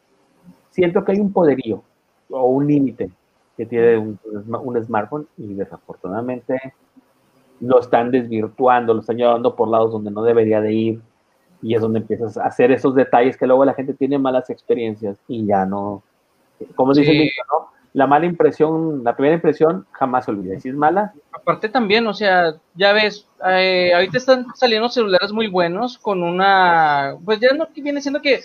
[0.69, 1.81] siento que hay un poderío
[2.29, 3.09] o un límite
[3.55, 4.19] que tiene un,
[4.63, 6.73] un smartphone y desafortunadamente
[7.59, 11.01] lo están desvirtuando, lo están llevando por lados donde no debería de ir
[11.61, 15.17] y es donde empiezas a hacer esos detalles que luego la gente tiene malas experiencias
[15.27, 16.03] y ya no,
[16.75, 17.71] como dice el ¿no?
[17.93, 20.55] La mala impresión, la primera impresión jamás se olvida.
[20.55, 25.31] Y Si es mala, Aparte también, o sea, ya ves, eh, ahorita están saliendo celulares
[25.31, 28.41] muy buenos con una, pues ya no que viene siendo que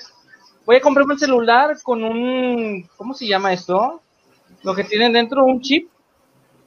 [0.64, 4.00] voy a comprarme un celular con un, ¿cómo se llama esto?
[4.62, 5.88] Lo que tienen dentro, un chip,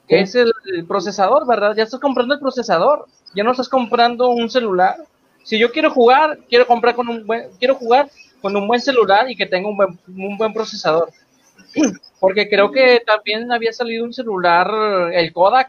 [0.08, 0.22] que ¿Qué?
[0.22, 1.74] es el, el procesador, ¿verdad?
[1.76, 4.96] Ya estás comprando el procesador, ya no estás comprando un celular.
[5.46, 8.10] Si yo quiero jugar, quiero comprar con un buen, quiero jugar
[8.42, 11.10] con un buen celular y que tenga un buen, un buen procesador.
[12.20, 14.68] Porque creo que también había salido un celular,
[15.14, 15.68] el Kodak,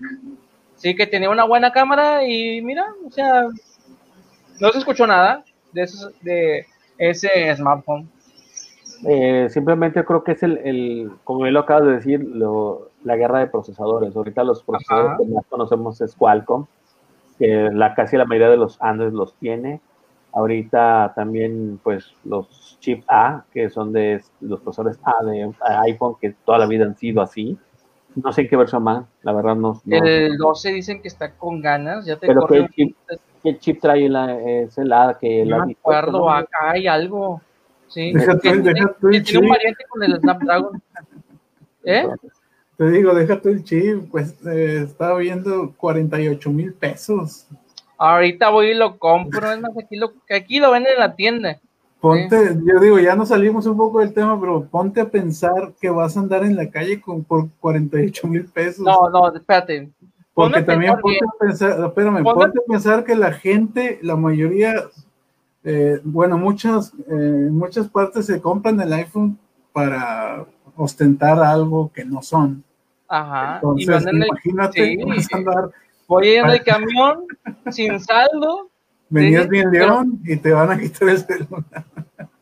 [0.77, 3.47] sí, que tenía una buena cámara y mira, o sea,
[4.61, 6.65] no se escuchó nada de, esos- de
[6.97, 8.09] ese smartphone.
[9.07, 13.17] eh, simplemente creo que es el, el, como bien lo acabas de decir, lo- la
[13.17, 14.17] guerra de procesadores.
[14.17, 15.19] Ahorita los procesadores Ajá.
[15.19, 16.65] que más conocemos es Qualcomm,
[17.39, 19.81] que la, casi la mayoría de los Android los tiene.
[20.33, 25.53] Ahorita también, pues, los chip A, que son de los procesadores A de
[25.91, 27.57] iPhone, que toda la vida han sido así.
[28.15, 29.81] No sé en qué versión van, la verdad no.
[29.85, 32.97] no El 12 dicen que está con ganas, ya te pero ¿qué chip,
[33.43, 37.43] qué chip trae la, es el A que no la me acuerdo, acá hay algo.
[37.89, 40.83] Sí, Deja que, deja que tiene un variante con el Snapdragon.
[41.85, 42.09] ¿Eh?
[42.77, 47.47] Te digo, déjate el chip, pues eh, estaba viendo 48 mil pesos.
[47.97, 51.61] Ahorita voy y lo compro, es más, aquí lo, aquí lo venden en la tienda.
[52.01, 55.89] Ponte, yo digo, ya nos salimos un poco del tema, pero ponte a pensar que
[55.89, 58.85] vas a andar en la calle con, por 48 mil pesos.
[58.85, 59.91] No, no, espérate.
[60.35, 61.25] Porque también ponte bien.
[61.25, 64.75] a pensar, espérame, Ponme- ponte a pensar que la gente, la mayoría,
[65.65, 69.39] eh, bueno, muchas, eh, muchas partes se compran el iPhone
[69.73, 70.45] para
[70.77, 72.63] ostentar algo que no son.
[73.09, 73.61] Ajá.
[73.77, 74.97] y Entonces, van en el- imagínate, sí.
[75.05, 75.71] vas a andar,
[76.09, 77.25] voy en el camión
[77.71, 78.69] sin saldo,
[79.09, 81.65] venías Sí, bien pero- león y te van a quitar el celular.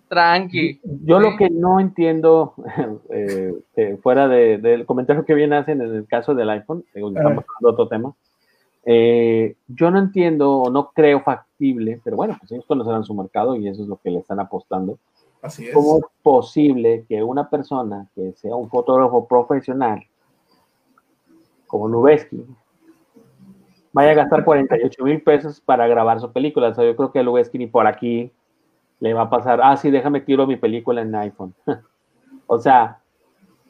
[0.08, 0.80] tranqui.
[1.04, 1.24] Yo Sí.
[1.30, 2.54] lo que no entiendo,
[3.10, 7.08] eh, eh, fuera de- del comentario que bien hacen en el caso del iPhone, digo,
[7.08, 8.14] estamos hablando de otro tema,
[8.84, 13.56] eh, yo no entiendo o no creo factible, pero bueno, pues ellos conocerán su mercado
[13.56, 14.98] y eso es lo que le están apostando.
[15.42, 15.74] Así es.
[15.74, 20.04] ¿Cómo es posible que una persona que sea un fotógrafo profesional,
[21.74, 22.46] como Lubeski,
[23.92, 26.68] vaya a gastar 48 mil pesos para grabar su película?
[26.68, 28.30] O sea, yo creo que Lubeski ni por aquí
[29.00, 31.52] le va a pasar, ah, sí, déjame tiro mi película en iPhone.
[32.46, 33.00] o sea,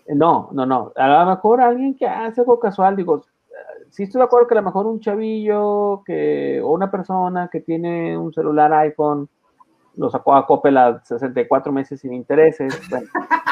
[0.07, 0.93] no, no, no.
[0.97, 3.23] A lo mejor alguien que hace algo casual, digo,
[3.89, 7.61] sí estoy de acuerdo que a lo mejor un chavillo que, o una persona que
[7.61, 9.31] tiene un celular iPhone
[9.97, 12.79] lo sacó a Coppel a 64 meses sin intereses.
[12.91, 13.07] Bueno,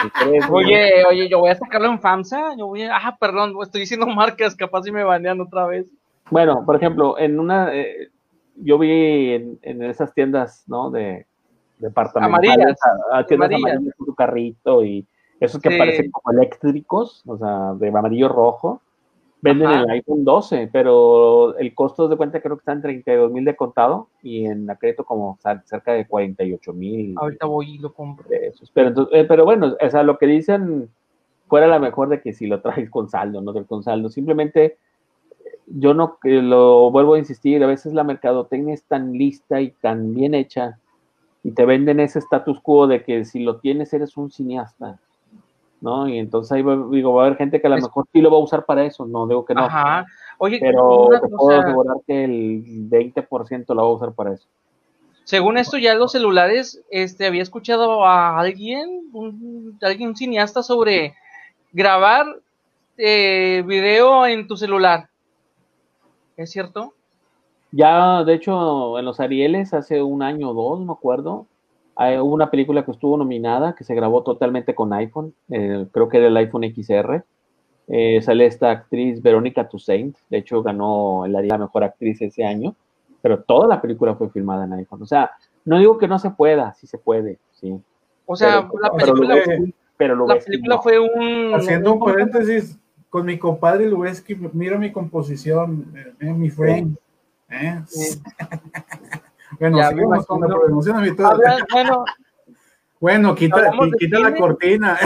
[0.04, 2.56] intereses, Oye, oye, yo voy a sacarlo en FAMSA.
[2.56, 5.86] Yo voy a, ah, perdón, estoy diciendo marcas, capaz si me banean otra vez.
[6.30, 8.08] Bueno, por ejemplo, en una, eh,
[8.56, 10.90] yo vi en, en esas tiendas, ¿no?
[10.90, 11.26] De
[11.78, 12.78] departamentales, Amarillas,
[13.12, 13.70] a- a tiendas amarillas.
[13.72, 15.06] amarillas con tu carrito y
[15.40, 15.78] esos que Sí.
[15.78, 18.80] parecen como eléctricos, o sea, de amarillo rojo.
[19.42, 19.82] Venden Ajá.
[19.82, 23.56] el iPhone 12, pero el costo de cuenta creo que está en 32 mil de
[23.56, 28.24] contado y en crédito como cerca de 48 mil Ahorita voy y lo compro.
[28.72, 30.88] Pero, entonces, eh, pero bueno, o sea, lo que dicen
[31.48, 34.08] fuera la mejor de que si lo traes con saldo, no del con saldo.
[34.08, 34.78] Simplemente
[35.66, 39.72] yo no que lo vuelvo a insistir, a veces la mercadotecnia es tan lista y
[39.72, 40.78] tan bien hecha
[41.42, 44.98] y te venden ese status quo de que si lo tienes eres un cineasta,
[45.82, 46.08] ¿no?
[46.08, 48.20] Y entonces ahí va, digo, va a haber gente que a lo Es- mejor sí
[48.22, 50.06] lo va a usar para eso, no digo que no, Ajá.
[50.38, 54.48] Oye, pero te puedo asegurar que el 20% lo va a usar para eso.
[55.24, 61.14] según esto ya los celulares, este, había escuchado a alguien, un, alguien, un cineasta sobre
[61.72, 62.26] grabar
[62.96, 65.08] eh, video en tu celular.
[66.36, 66.92] ¿Es cierto?
[67.72, 71.46] Ya, de hecho, en los Arieles hace un año o dos, no me acuerdo,
[71.96, 76.08] hay- hubo una película que estuvo nominada que se grabó totalmente con iPhone, eh, creo
[76.08, 77.22] que era el iPhone XR.
[77.88, 82.44] Eh, sale esta actriz Verónica Toussaint, de hecho ganó el Ariel a mejor actriz ese
[82.44, 82.74] año,
[83.20, 85.02] pero toda la película fue filmada en iPhone.
[85.02, 85.30] O sea,
[85.64, 87.76] no digo que no se pueda, sí se puede, sí.
[88.24, 90.82] O sea, Pero- la pero película, Lubeski, Pero lo la ves, película no.
[90.82, 91.54] fue un...
[91.54, 92.78] haciendo un paréntesis,
[93.10, 96.94] con mi compadre Lubeski, mira mi composición, eh, eh, mi frame.
[97.50, 97.80] ¿eh?
[97.86, 98.20] Sí.
[99.58, 102.04] bueno, Ya sigamos con la promoción bueno,
[103.00, 104.96] Bueno, quita, quita la cortina.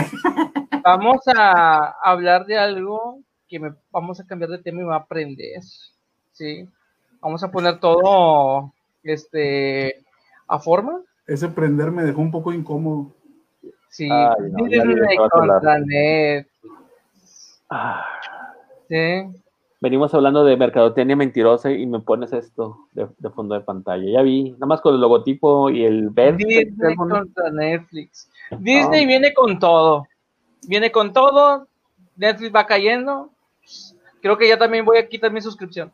[0.82, 4.96] vamos a hablar de algo que me, vamos a cambiar de tema y me va
[4.96, 5.62] a aprender.
[6.32, 6.68] Sí.
[7.20, 10.04] Vamos a poner todo este
[10.46, 11.00] a forma.
[11.26, 13.12] Ese prender me dejó un poco incómodo.
[13.88, 14.08] Sí.
[14.10, 16.46] Ay, no, ya net.
[17.70, 18.04] Ah,
[18.88, 19.24] Sí.
[19.86, 24.04] Venimos hablando de mercadotecnia mentirosa y me pones esto de, de fondo de pantalla.
[24.10, 26.36] Ya vi, nada más con el logotipo y el ver.
[26.36, 28.28] Disney contra Netflix.
[28.58, 29.06] Disney Ah.
[29.06, 30.08] viene con todo.
[30.66, 31.68] Viene con todo.
[32.16, 33.30] Netflix va cayendo.
[34.20, 35.92] Creo que ya también voy a quitar mi suscripción.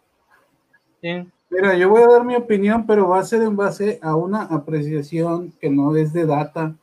[1.02, 1.28] Sí.
[1.50, 4.44] Mira, yo voy a dar mi opinión, pero va a ser en base a una
[4.44, 6.74] apreciación que no es de data,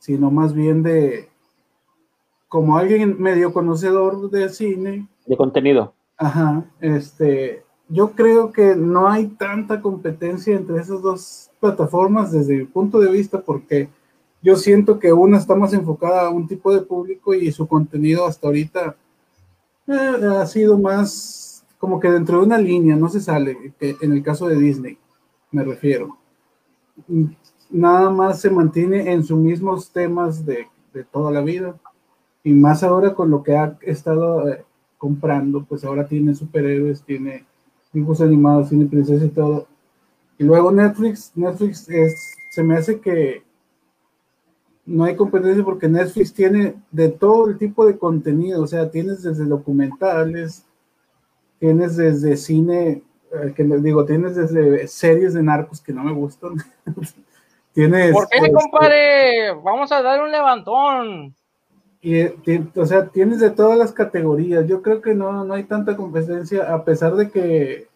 [0.00, 1.28] sino más bien de
[2.48, 5.94] como alguien medio conocedor de cine, de contenido.
[6.18, 12.64] Ajá, este, yo creo que no hay tanta competencia entre esas dos plataformas desde mi
[12.64, 13.88] punto de vista, porque
[14.42, 18.26] yo siento que una está más enfocada a un tipo de público y su contenido
[18.26, 18.96] hasta ahorita
[19.88, 24.12] eh, ha sido más como que dentro de una línea, no se sale, que en
[24.12, 24.98] el caso de Disney,
[25.50, 26.16] me refiero.
[27.70, 31.76] Nada más se mantiene en sus mismos temas de, de toda la vida.
[32.42, 34.64] Y más ahora con lo que ha estado eh,
[35.06, 37.44] comprando, pues ahora tiene superhéroes, tiene
[37.92, 39.68] dibujos animados, tiene princesa y todo.
[40.36, 43.44] Y luego Netflix, Netflix es, se me hace que
[44.84, 49.22] no hay competencia porque Netflix tiene de todo el tipo de contenido, o sea, tienes
[49.22, 50.66] desde documentales,
[51.60, 56.12] tienes desde cine, eh, que les digo, tienes desde series de narcos que no me
[56.12, 56.56] gustan.
[57.72, 59.52] tienes, ¿Por qué, este, compadre?
[59.62, 61.36] Vamos a dar un levantón.
[62.06, 64.64] Y, eh, o sea, tienes de todas las categorías.
[64.68, 67.88] Yo creo que no, no hay tanta competencia, a pesar de que,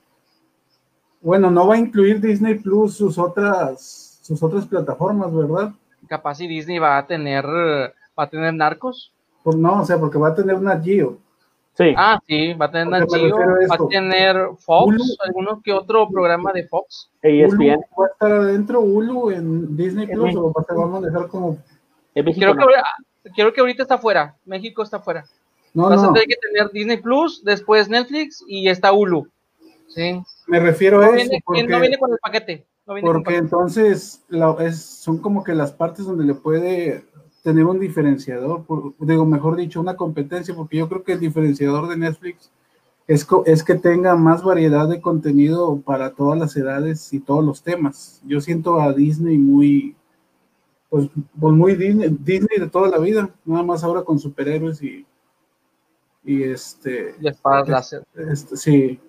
[1.20, 5.70] bueno, no va a incluir Disney Plus sus otras, sus otras plataformas, ¿verdad?
[6.08, 9.12] Capaz si Disney va a tener, va a tener narcos.
[9.44, 11.16] Pues no, o sea, porque va a tener una Geo.
[11.74, 11.94] Sí.
[11.96, 15.04] Ah, sí, va a tener Nat Geo, va a tener Fox, Hulu.
[15.24, 17.12] alguno que otro programa de Fox.
[17.22, 17.80] ESPN.
[17.96, 21.58] va a estar adentro Hulu en Disney Plus o va a manejar como.
[22.12, 22.64] Creo que,
[23.34, 24.36] creo que ahorita está fuera.
[24.44, 25.24] México está fuera.
[25.74, 29.28] No, Vas a no, tener que tener Disney Plus, después Netflix y está Hulu.
[29.88, 30.20] Sí.
[30.46, 31.16] me refiero No a eso.
[31.16, 32.64] viene, Porque, no viene con el paquete.
[32.86, 33.44] No viene con porque paquete.
[33.44, 37.04] entonces la- es, son como que las partes donde le puede
[37.42, 41.88] tener un diferenciador, por- digo, mejor dicho, una competencia, porque yo creo que el diferenciador
[41.88, 42.50] de Netflix
[43.08, 47.62] es, es que tenga más variedad de contenido para todas las edades y todos los
[47.62, 48.20] temas.
[48.24, 49.96] Yo siento a Disney muy,
[50.90, 51.08] pues,
[51.40, 55.06] pues muy Disney, Disney de toda la vida, nada más ahora con superhéroes y,
[56.24, 59.00] y este, Y espadas este, sí,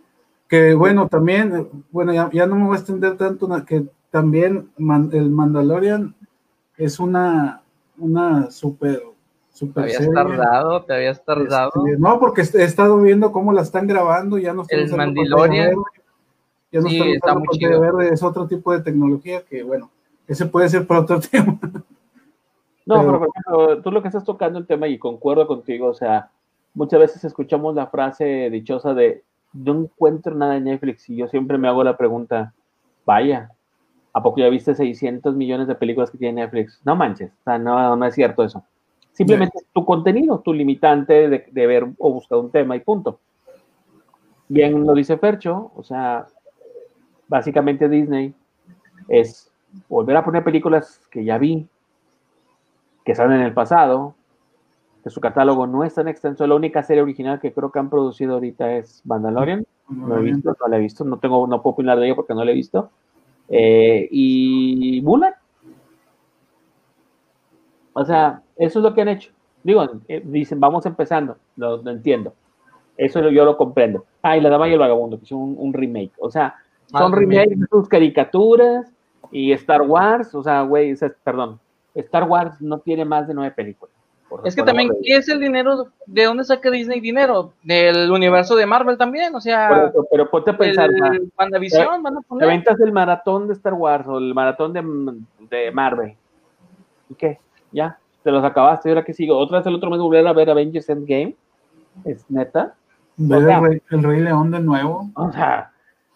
[0.48, 5.10] que bueno, también, bueno, ya, ya no me voy a extender tanto, que también Man-
[5.12, 6.16] el Mandalorian
[6.78, 7.64] es una,
[7.98, 10.14] una super, Te super habías serie.
[10.14, 11.72] tardado, te habías tardado.
[11.86, 15.76] Este, no, porque he estado viendo cómo la están grabando, ya no El Mandalorian.
[16.72, 17.82] Ya no Sí, está muy chido.
[17.82, 19.92] verde, es otro tipo de tecnología que, bueno,
[20.28, 21.60] ese puede ser para otro tema.
[22.86, 25.94] No, Pero- por ejemplo, tú lo que estás tocando el tema y concuerdo contigo, o
[25.94, 26.30] sea,
[26.74, 31.58] muchas veces escuchamos la frase dichosa de no encuentro nada en Netflix y yo siempre
[31.58, 32.54] me hago la pregunta,
[33.06, 33.52] vaya,
[34.14, 36.80] ¿a poco ya viste 600 millones de películas que tiene Netflix?
[36.86, 38.64] No manches, o sea, no, no es cierto eso.
[39.12, 43.20] Simplemente tu contenido, tu limitante de, de ver o buscar un tema y punto.
[44.48, 46.26] Bien lo dice Fercho, o sea,
[47.28, 48.34] básicamente Disney
[49.10, 49.51] es
[49.90, 51.68] volver a poner películas que ya vi,
[53.06, 54.16] que salen en el pasado,
[55.04, 56.46] que su catálogo no es tan extenso.
[56.46, 59.66] La única serie original que creo que han producido ahorita es Mandalorian.
[59.90, 62.34] No he visto, no la he visto, no tengo, no puedo opinar de ella porque
[62.34, 62.92] no la he visto.
[63.50, 65.34] Eh, y Mulan.
[67.94, 69.32] O sea, eso es lo que han hecho.
[69.64, 72.34] Digo, eh, dicen, vamos empezando, lo, lo entiendo.
[72.98, 74.06] Eso yo lo comprendo.
[74.22, 76.12] Ah, y La Dama y el Vagabundo, que es un, un remake.
[76.20, 76.56] O sea,
[76.88, 78.92] son Ah, remakes de sus caricaturas
[79.32, 81.60] y Star Wars, o sea, güey, o sea, perdón,
[81.96, 83.94] Star Wars no tiene más de nueve películas.
[84.46, 85.88] Es que también, ¿qué es el dinero?
[86.06, 87.52] ¿De dónde saca Disney dinero?
[87.64, 92.02] Del universo de Marvel también, o Por sea, eso, pero ponte a pensar, el WandaVision
[92.02, 92.48] van a te poner.
[92.48, 94.82] aventas el maratón de Star Wars o el maratón de,
[95.50, 96.16] de Marvel.
[97.10, 97.40] ¿Y qué?
[97.74, 99.38] Ya, te los acabaste, ¿y ahora qué sigo?
[99.38, 101.36] ¿Otra vez el otro mes volver a ver Avengers Endgame?
[102.06, 102.74] ¿Es neta?
[103.18, 105.10] Ver O sea- el, Rey, el Rey León de nuevo.
[105.16, 105.72] O sea,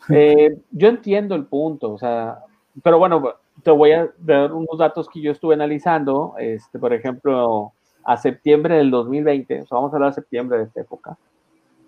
[0.08, 2.40] eh, yo entiendo el punto, o sea,
[2.84, 3.24] pero bueno,
[3.64, 7.72] te voy a dar unos datos que yo estuve analizando, este, por ejemplo,
[8.04, 11.18] a septiembre del 2020, o sea, vamos a hablar de septiembre de esta época,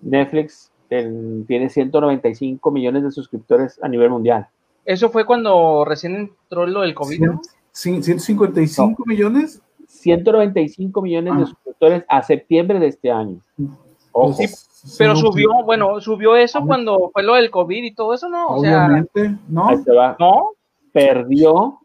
[0.01, 4.47] Netflix en- tiene 195 millones de suscriptores a nivel mundial.
[4.85, 7.41] Eso fue cuando recién entró lo del COVID, ¿no?
[7.73, 9.61] Cien- 155 millones.
[9.87, 11.45] 195 millones de Ah.
[11.45, 13.39] suscriptores a septiembre de este año.
[14.13, 14.37] Ojo.
[14.97, 18.13] Pero sí, subió, no, bueno, subió eso Obvio- cuando fue lo del COVID y todo
[18.13, 18.47] eso, ¿no?
[18.47, 19.67] O sea, Obviamente, ¿no?
[19.67, 20.15] Ahí te va.
[20.19, 20.51] ¿no?
[20.97, 21.79] Perdió,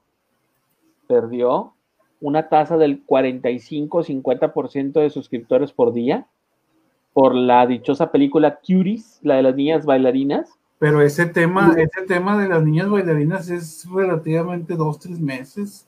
[1.06, 1.74] perdió
[2.20, 6.26] una tasa del 45-50% de suscriptores por día
[7.12, 10.58] por la dichosa película Cuties, la de las niñas bailarinas.
[10.78, 15.86] Pero ese tema, ese tema de las niñas bailarinas es relativamente dos, tres meses.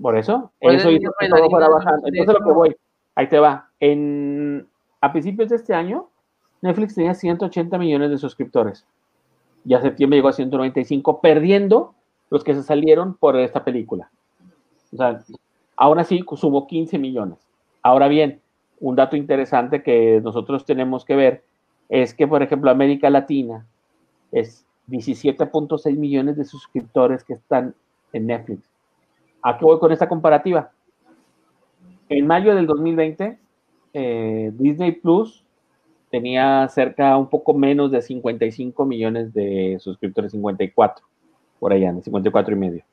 [0.00, 2.08] Por eso, ¿Cuál eso es hizo todo bajando.
[2.08, 2.76] Entonces lo que voy,
[3.14, 3.68] ahí te va.
[3.78, 4.66] En,
[5.02, 6.08] a principios de este año,
[6.62, 8.86] Netflix tenía 180 millones de suscriptores.
[9.66, 11.94] Y a septiembre llegó a 195, perdiendo
[12.34, 14.10] los que se salieron por esta película.
[14.92, 15.22] O sea,
[15.76, 17.38] aún así sumó 15 millones.
[17.80, 18.40] Ahora bien,
[18.80, 21.44] un dato interesante que nosotros tenemos que ver
[21.88, 23.64] es que, por ejemplo, América Latina
[24.32, 27.72] es 17.6 millones de suscriptores que están
[28.12, 28.68] en Netflix.
[29.40, 30.72] ¿A qué voy con esta comparativa?
[32.08, 33.38] En mayo del 2020,
[33.92, 35.44] eh, Disney Plus
[36.10, 41.06] tenía cerca un poco menos de 55 millones de suscriptores, 54,
[41.58, 42.84] por allá, de 54 y medio.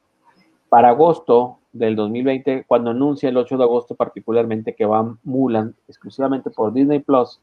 [0.70, 6.50] Para agosto del 2020, cuando anuncia el 8 de agosto particularmente que va Mulan exclusivamente
[6.50, 7.42] por Disney Plus,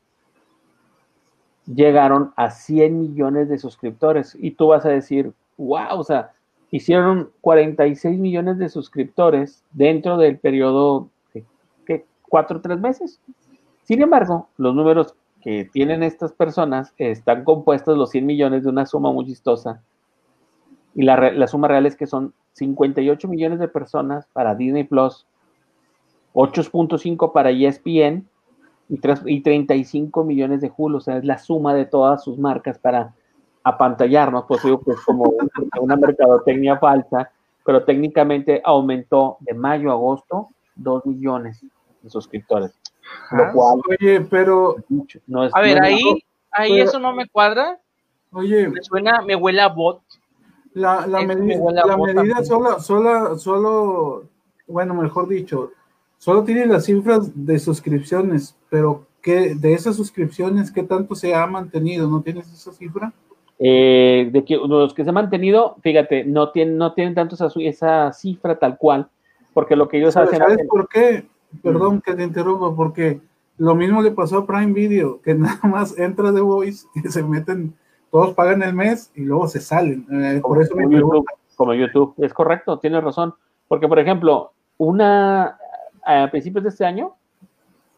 [1.67, 4.37] llegaron a 100 millones de suscriptores.
[4.39, 6.33] Y tú vas a decir, wow, o sea,
[6.71, 11.45] hicieron 46 millones de suscriptores dentro del periodo de
[12.29, 13.21] cuatro o tres meses.
[13.85, 18.87] Sin embargo, los números que tienen estas personas están compuestos los 100 millones de una
[18.87, 19.83] suma muy chistosa.
[20.99, 24.83] Y la, re- la suma real es que son 58 millones de personas para Disney
[24.83, 25.27] Plus,
[26.35, 28.27] 8.5 para ESPN
[28.89, 30.99] y, tres- y 35 millones de Hulu.
[30.99, 33.15] O sea, es la suma de todas sus marcas para
[33.63, 34.45] apantallarnos.
[34.47, 35.33] Pues digo que es como
[35.81, 37.31] una mercadotecnia falsa,
[37.65, 41.65] pero técnicamente aumentó de mayo a agosto 2 millones
[42.03, 42.73] de suscriptores.
[43.31, 44.77] Lo cual Oye, pero,
[45.29, 46.19] no es, A ver, no es ahí, algo-
[46.51, 47.79] ahí pero- eso no me cuadra.
[48.33, 50.01] oye, Me suena, me huele a bot.
[50.79, 52.49] La, la, medi- la medida pues.
[52.49, 54.25] solo, solo, solo,
[54.67, 55.73] bueno, mejor dicho,
[56.19, 61.47] solo tiene las cifras de suscripciones, pero ¿qué, de esas suscripciones, ¿qué tanto se ha
[61.47, 62.09] mantenido?
[62.09, 63.13] ¿No tienes esa cifra?
[63.59, 67.49] Eh, de que los que se han mantenido, fíjate, no tienen, no tienen tanto esa,
[67.61, 69.09] esa cifra tal cual,
[69.53, 71.27] porque lo que ellos ¿Sabes, hacen, sabes por qué?
[71.63, 73.21] Perdón que te interrumpa, porque
[73.57, 77.23] lo mismo le pasó a Prime Video, que nada más entra The Voice y se
[77.25, 77.75] meten,
[78.11, 80.07] todos pagan el mes y luego se salen.
[80.11, 80.97] Eh, por eso me como.
[80.97, 83.35] YouTube, como YouTube, es correcto, tienes razón,
[83.67, 85.59] porque por ejemplo, una
[86.05, 87.17] a principios de este año,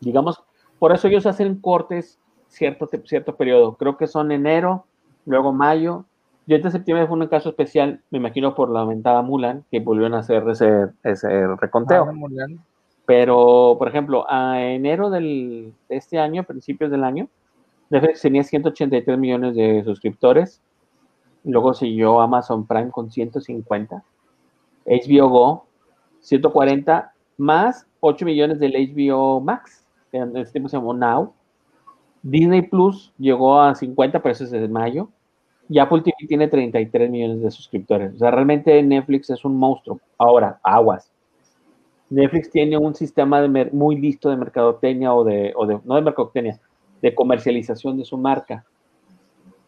[0.01, 0.43] digamos,
[0.79, 4.85] por eso ellos hacen cortes cierto, cierto periodo, creo que son enero,
[5.27, 6.07] luego mayo,
[6.47, 10.15] 10 de septiembre fue un caso especial, me imagino por la aumentada Mulan, que volvieron
[10.15, 12.09] a hacer ese, ese reconteo.
[12.09, 12.47] Ah.
[13.07, 17.29] Pero, por ejemplo, a enero del, de este año, principios del año,
[17.91, 20.63] Netflix tenía 183 millones de suscriptores.
[21.45, 24.03] Luego siguió Amazon Prime con 150.
[24.87, 25.67] HBO Go,
[26.21, 31.33] 140, más 8 millones del HBO Max, en este tiempo se llamó Now.
[32.23, 35.09] Disney Plus llegó a 50, pero eso es de mayo.
[35.69, 38.15] Y Apple TV tiene 33 millones de suscriptores.
[38.15, 40.01] O sea, realmente Netflix es un monstruo.
[40.19, 41.13] Ahora, aguas.
[42.09, 46.61] Netflix tiene un sistema muy listo de mercadotecnia o de, no de mercadotecnia,
[47.03, 48.65] de comercialización de su marca.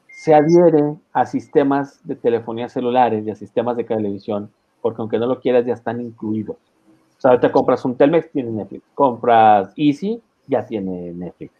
[0.08, 5.26] Se adhiere a sistemas de telefonía celulares y a sistemas de televisión, porque aunque no
[5.26, 6.56] lo quieras, ya están incluidos.
[6.56, 8.84] O sea, ahorita compras un Telmex, tiene Netflix.
[8.94, 11.52] Compras Easy, ya tiene Netflix.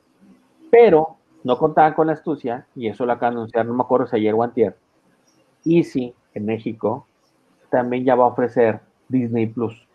[0.71, 4.07] Pero no contaban con la astucia, y eso lo acaban de anunciar, no me acuerdo
[4.07, 4.77] si ayer o antier.
[5.65, 7.07] Easy, en México,
[7.71, 9.87] también ya va a ofrecer Disney Plus.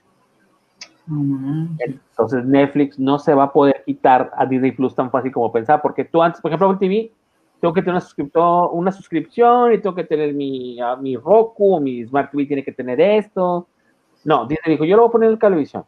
[1.80, 5.82] Entonces Netflix no se va a poder quitar a Disney Plus tan fácil como pensaba,
[5.82, 7.12] porque tú antes, por ejemplo, Apple TV,
[7.62, 8.02] tengo que tener
[8.36, 12.64] una, una suscripción y tengo que tener mi, a mi Roku, mi Smart TV tiene
[12.64, 13.68] que tener esto.
[14.26, 15.84] No, Disney dijo, yo lo voy a poner en televisión.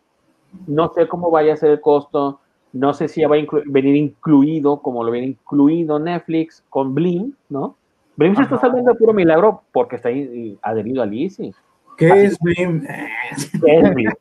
[0.65, 2.39] No sé cómo vaya a ser el costo,
[2.74, 7.34] no sé si va a inclu- venir incluido, como lo viene incluido Netflix con Blim,
[7.49, 7.76] ¿no?
[8.15, 11.53] Blim se está salvando de puro milagro porque está ahí adherido al Easy.
[11.97, 12.84] ¿Qué es Blim?
[12.88, 13.51] Es
[13.93, 14.11] Blim.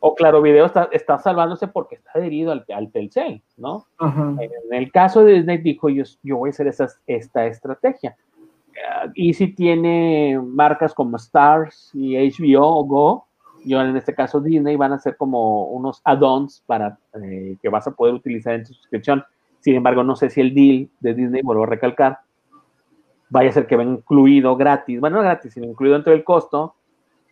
[0.00, 3.86] O Claro Video está, está salvándose porque está adherido al, al Telcel, ¿no?
[4.00, 8.16] En el caso de Disney dijo, yo, yo voy a hacer esa, esta estrategia.
[8.74, 13.26] Eh, y si tiene marcas como Stars y HBO Go,
[13.64, 17.86] yo en este caso Disney van a ser como unos add-ons para eh, que vas
[17.86, 19.22] a poder utilizar en tu suscripción.
[19.60, 22.20] Sin embargo, no sé si el deal de Disney, vuelvo a recalcar,
[23.28, 26.74] vaya a ser que venga incluido gratis, bueno, no gratis, sino incluido dentro del costo.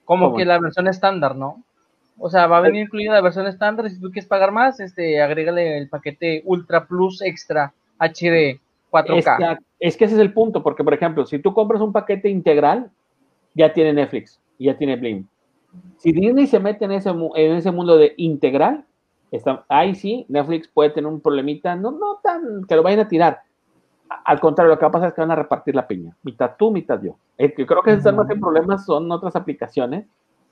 [0.05, 0.37] Como ¿Cómo?
[0.37, 1.65] que la versión estándar, ¿no?
[2.19, 3.89] O sea, va a venir incluida la versión estándar.
[3.89, 8.61] Si tú quieres pagar más, este, agrégale el paquete Ultra Plus Extra HD
[8.91, 9.17] 4K.
[9.17, 9.65] Exacto.
[9.79, 12.91] Es que ese es el punto, porque por ejemplo, si tú compras un paquete integral,
[13.55, 15.27] ya tiene Netflix, y ya tiene Blim.
[15.99, 18.85] Si Disney se mete en ese, en ese mundo de integral,
[19.31, 23.09] está, ahí sí, Netflix puede tener un problemita, no, no tan que lo vayan a
[23.09, 23.43] tirar.
[24.25, 26.53] Al contrario, lo que va a pasar es que van a repartir la piña, mitad
[26.59, 27.17] tú, mitad yo.
[27.37, 30.07] El que creo que están más en problemas son otras aplicaciones,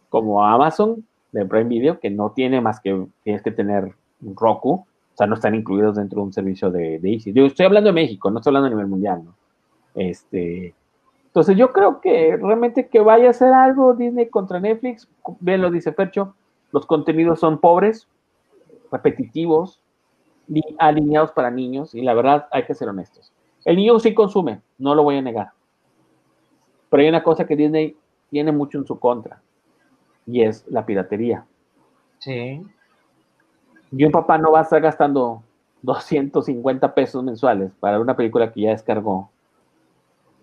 [0.09, 1.05] como Amazon
[1.37, 5.35] de Prime Video, que no tiene más que tienes que tener Roku, o sea, no
[5.35, 7.33] están incluidos dentro de un servicio de, de Easy.
[7.33, 9.35] Digo, estoy hablando de México, no estoy hablando a nivel mundial, ¿no?
[9.95, 10.75] Este,
[11.27, 15.09] entonces yo creo que realmente que vaya a ser algo Disney contra Netflix,
[15.41, 16.35] bien lo dice Fercho,
[16.73, 18.09] los contenidos son pobres,
[18.91, 19.81] repetitivos,
[20.79, 23.33] alineados para niños, y la verdad hay que ser honestos.
[23.65, 25.51] El niño sí consume, no lo voy a negar.
[26.89, 27.97] Pero hay una cosa que Disney
[28.31, 29.43] tiene mucho en su contra,
[30.27, 31.45] y es la piratería.
[32.19, 32.61] Sí.
[33.93, 35.43] Y un papá no va a estar gastando
[35.83, 39.31] 250 pesos mensuales para una película que ya descargó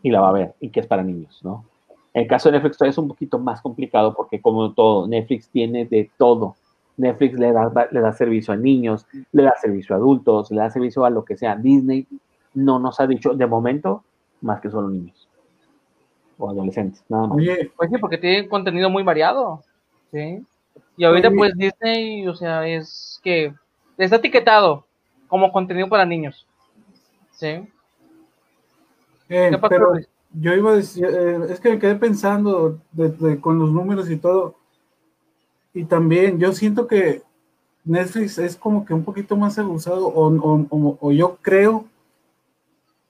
[0.01, 1.65] y la va a ver y que es para niños, ¿no?
[2.13, 5.85] El caso de Netflix todavía es un poquito más complicado porque como todo, Netflix tiene
[5.85, 6.55] de todo.
[6.95, 10.69] Netflix le da, le da servicio a niños, le da servicio a adultos, le da
[10.69, 11.55] servicio a lo que sea.
[11.55, 12.05] Disney
[12.53, 14.03] no nos ha dicho de momento
[14.41, 15.27] más que solo niños
[16.37, 17.37] o adolescentes, nada más.
[17.37, 19.61] Oye, Pues sí, porque tiene contenido muy variado.
[20.13, 20.45] Sí.
[20.95, 23.51] Y ahorita, pues Disney, o sea, es que
[23.97, 24.85] está etiquetado
[25.27, 26.45] como contenido para niños.
[27.31, 27.47] Sí.
[29.29, 29.93] eh, ¿Qué pasó, pero
[30.33, 34.09] yo iba a decir, eh, es que me quedé pensando de- de- con los números
[34.11, 34.53] y todo.
[35.73, 37.23] Y también yo siento que
[37.83, 41.85] Netflix es como que un poquito más abusado, o, o- o- o yo creo,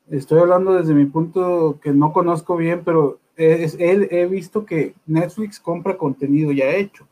[0.10, 4.94] estoy hablando desde mi punto que no conozco bien, pero es, él, he visto que
[5.06, 7.08] Netflix compra contenido ya hecho.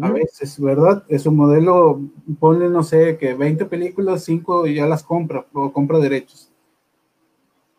[0.00, 1.04] A veces, ¿verdad?
[1.08, 2.00] Es un modelo,
[2.40, 6.50] ponle, no sé, que 20 películas, 5 ya las compra, o compra derechos.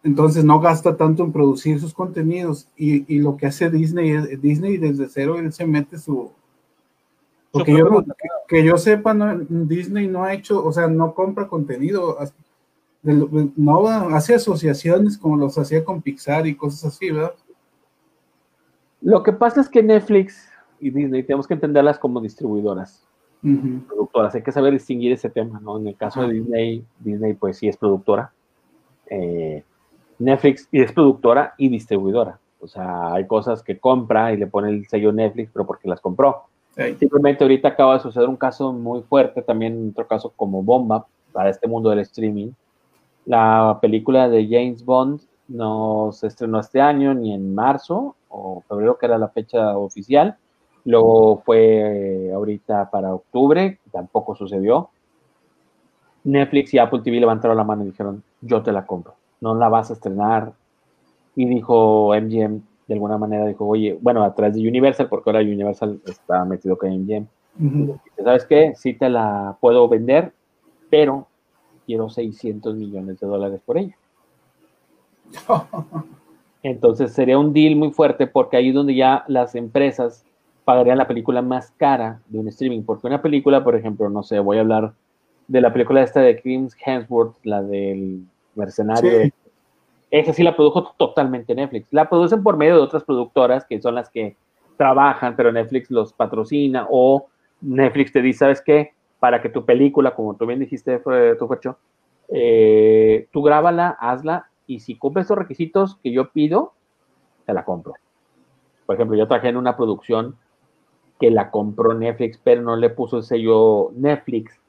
[0.01, 2.69] Entonces no gasta tanto en producir sus contenidos.
[2.77, 6.31] Y, y lo que hace Disney es, Disney desde cero, él se mete su...
[7.51, 8.13] Porque yo, que,
[8.47, 12.17] que yo sepa, no, Disney no ha hecho, o sea, no compra contenido.
[13.06, 17.34] No hace asociaciones como los hacía con Pixar y cosas así, ¿verdad?
[19.01, 20.49] Lo que pasa es que Netflix
[20.80, 23.06] y Disney tenemos que entenderlas como distribuidoras.
[23.88, 24.34] Productoras.
[24.34, 25.78] Hay que saber distinguir ese tema, ¿no?
[25.78, 28.34] En el caso de Disney, Disney pues sí es productora.
[29.08, 29.64] Eh,
[30.18, 32.39] Netflix y es productora y distribuidora.
[32.60, 36.01] O sea, hay cosas que compra y le pone el sello Netflix, pero porque las
[36.01, 36.45] compró.
[36.99, 41.49] Simplemente ahorita acaba de suceder un caso muy fuerte, también otro caso como bomba para
[41.49, 42.51] este mundo del streaming.
[43.26, 48.97] La película de James Bond no se estrenó este año, ni en marzo o febrero,
[48.97, 50.38] que era la fecha oficial.
[50.84, 54.89] Luego fue ahorita para octubre, tampoco sucedió.
[56.23, 59.69] Netflix y Apple TV levantaron la mano y dijeron, yo te la compro, no la
[59.69, 60.53] vas a estrenar.
[61.36, 65.99] Y dijo MGM, de alguna manera dijo, oye, bueno, atrás de Universal, porque ahora Universal
[66.05, 67.28] está metido con MGM.
[68.23, 68.73] ¿Sabes qué?
[68.76, 70.34] Sí te la puedo vender,
[70.89, 71.28] pero
[71.86, 73.95] quiero 600 millones de dólares por ella.
[76.63, 80.25] Entonces sería un deal muy fuerte porque ahí es donde ya las empresas
[80.63, 82.81] pagarían la película más cara de un streaming.
[82.81, 84.93] Porque una película, por ejemplo, no sé, voy a hablar
[85.47, 88.23] de la película esta de Chris Hemsworth, la del
[88.55, 89.31] mercenario.
[90.09, 91.88] Esa sí la produjo totalmente Netflix.
[91.91, 94.36] La producen por medio de otras productoras que son las que
[94.75, 97.27] trabajan, pero Netflix los patrocina o
[97.61, 98.94] Netflix te dice, ¿sabes qué?
[99.26, 101.80] Para que tu película, como tú bien dijiste, tu Fercho,
[102.28, 106.73] eh, tú grábala, hazla y si cumple esos requisitos que yo pido,
[107.47, 107.95] te la compro.
[108.86, 110.36] Por ejemplo, yo trabajé en una producción
[111.19, 114.59] que la compró Netflix, pero no le puso el sello Netflix.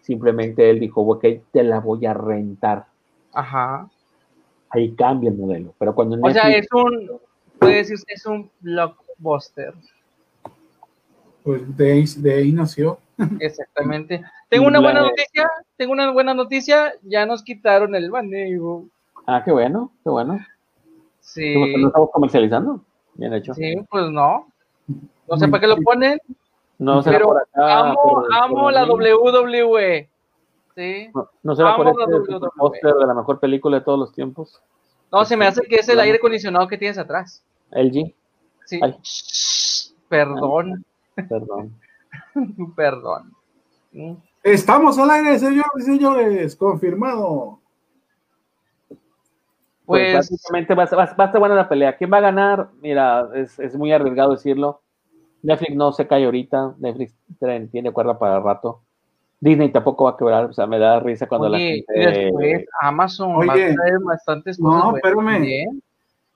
[0.00, 2.86] Simplemente él dijo, ok, te la voy a rentar.
[3.32, 3.88] Ajá.
[4.70, 5.72] Ahí cambia el modelo.
[5.78, 7.12] Pero cuando O sea, es un,
[7.60, 9.72] puede decir, es un blockbuster.
[11.44, 12.98] Pues de ahí, de ahí nació.
[13.40, 14.22] Exactamente.
[14.48, 18.86] Tengo una buena noticia, tengo una buena noticia, ya nos quitaron el baneo.
[19.26, 20.38] Ah, qué bueno, qué bueno.
[21.20, 21.76] Sí.
[21.78, 22.80] ¿No estamos comercializando?
[23.14, 23.54] Bien hecho.
[23.54, 24.48] Sí, pues no.
[25.28, 26.18] No sé para qué lo ponen.
[26.78, 28.84] No pero por acá, amo, por- amo por la.
[28.86, 30.08] WWE.
[30.74, 31.10] Sí.
[31.14, 32.50] No, no será por Amo la este WWE.
[32.56, 34.60] póster de la mejor película de todos los tiempos.
[35.12, 37.44] No, se me hace que es el aire acondicionado que tienes atrás.
[37.72, 38.14] LG,
[38.64, 38.80] Sí.
[38.82, 38.96] Ay.
[40.08, 40.84] Perdón,
[41.28, 41.74] perdón.
[42.76, 43.32] perdón.
[44.42, 47.58] Estamos al aire, señores y señores, confirmado.
[48.88, 48.96] Pues,
[49.86, 51.96] Pues, básicamente va a, va va estar buena la pelea.
[51.96, 52.68] ¿Quién va a ganar?
[52.80, 54.80] Mira, es, es muy arriesgado decirlo.
[55.42, 56.74] Netflix no se cae ahorita.
[56.78, 57.14] Netflix
[57.72, 58.82] tiene cuerda para rato.
[59.40, 60.44] Disney tampoco va a quebrar.
[60.44, 62.10] O sea, me da risa cuando la oye, gente.
[62.20, 63.74] después Amazon va a Oye.
[63.74, 64.94] traer bastantes No, cosas.
[64.96, 65.80] espérame.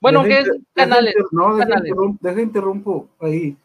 [0.00, 0.46] Bueno, Deja ¿qué es?
[0.48, 1.14] deja Canales.
[1.30, 1.94] No, deja, canales.
[2.20, 3.56] deja interrumpo ahí.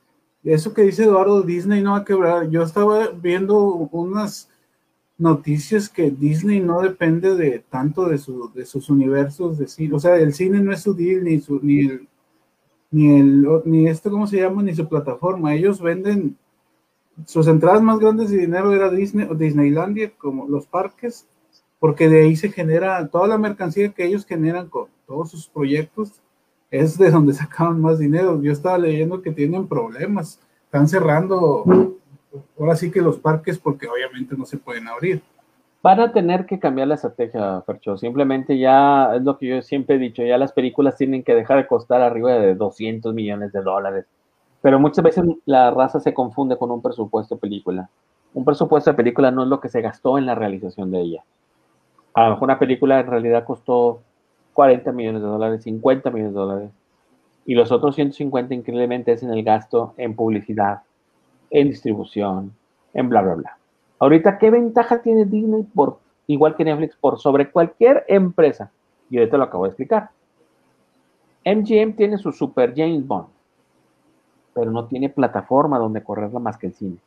[0.43, 2.49] Eso que dice Eduardo, Disney no va a quebrar.
[2.49, 3.61] Yo estaba viendo
[3.91, 4.49] unas
[5.17, 9.95] noticias que Disney no depende de tanto de, su, de sus universos de cine.
[9.95, 12.07] O sea, el cine no es su deal, ni su, ni el,
[12.89, 14.63] ni el, ni esto, ¿cómo se llama?
[14.63, 15.53] Ni su plataforma.
[15.53, 16.37] Ellos venden
[17.25, 21.27] sus entradas más grandes de dinero era Disney o Disneylandia, como los parques,
[21.79, 26.21] porque de ahí se genera toda la mercancía que ellos generan con todos sus proyectos,
[26.71, 28.41] es de donde sacaban más dinero.
[28.41, 31.63] Yo estaba leyendo que tienen problemas, están cerrando
[32.59, 35.21] ahora sí que los parques porque obviamente no se pueden abrir.
[35.81, 37.97] Van a tener que cambiar la estrategia, Fercho.
[37.97, 40.23] Simplemente ya es lo que yo siempre he dicho.
[40.23, 44.05] Ya las películas tienen que dejar de costar arriba de 200 millones de dólares.
[44.61, 47.89] Pero muchas veces la raza se confunde con un presupuesto de película.
[48.33, 51.23] Un presupuesto de película no es lo que se gastó en la realización de ella.
[52.13, 54.01] A lo mejor una película en realidad costó
[54.59, 56.71] 40 millones de dólares, 50 millones de dólares.
[57.45, 60.81] Y los otros 150 increíblemente es en el gasto en publicidad,
[61.49, 62.51] en distribución,
[62.93, 63.57] en bla, bla, bla.
[63.99, 68.69] Ahorita, ¿qué ventaja tiene Disney por, igual que Netflix, por sobre cualquier empresa?
[69.09, 70.09] Y ahorita lo acabo de explicar.
[71.45, 73.29] MGM tiene su Super James Bond,
[74.53, 76.97] pero no tiene plataforma donde correrla más que el cine.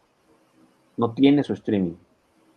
[0.96, 1.96] No tiene su streaming.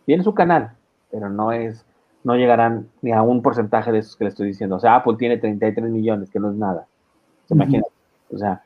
[0.06, 0.72] Tiene su canal,
[1.10, 1.84] pero no es,
[2.26, 4.74] no llegarán ni a un porcentaje de esos que le estoy diciendo.
[4.74, 6.86] O sea, Apple tiene 33 millones, que no es nada.
[7.44, 7.62] ¿Se Ujú.
[7.62, 7.84] imagina?
[8.34, 8.64] O sea,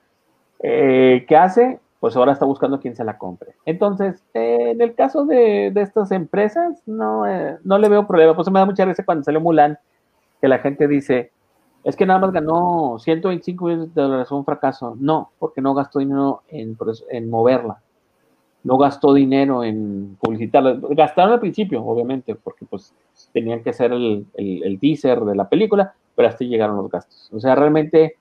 [0.60, 1.78] eh, ¿qué hace?
[2.00, 3.52] Pues ahora está buscando quién se la compre.
[3.66, 8.34] Entonces, eh, en el caso de, de estas empresas, no, eh, no le veo problema.
[8.34, 9.78] Pues me da mucha risa cuando salió Mulan,
[10.40, 11.30] que la gente dice,
[11.84, 14.96] es que nada más ganó 125 millones de dólares, fue un fracaso.
[14.98, 16.78] No, porque no gastó dinero en,
[17.10, 17.82] en moverla.
[18.62, 20.78] No gastó dinero en publicitarla.
[20.90, 22.94] Gastaron al principio, obviamente, porque pues
[23.32, 27.28] tenían que hacer el, el, el teaser de la película, pero hasta llegaron los gastos.
[27.32, 28.16] O sea, realmente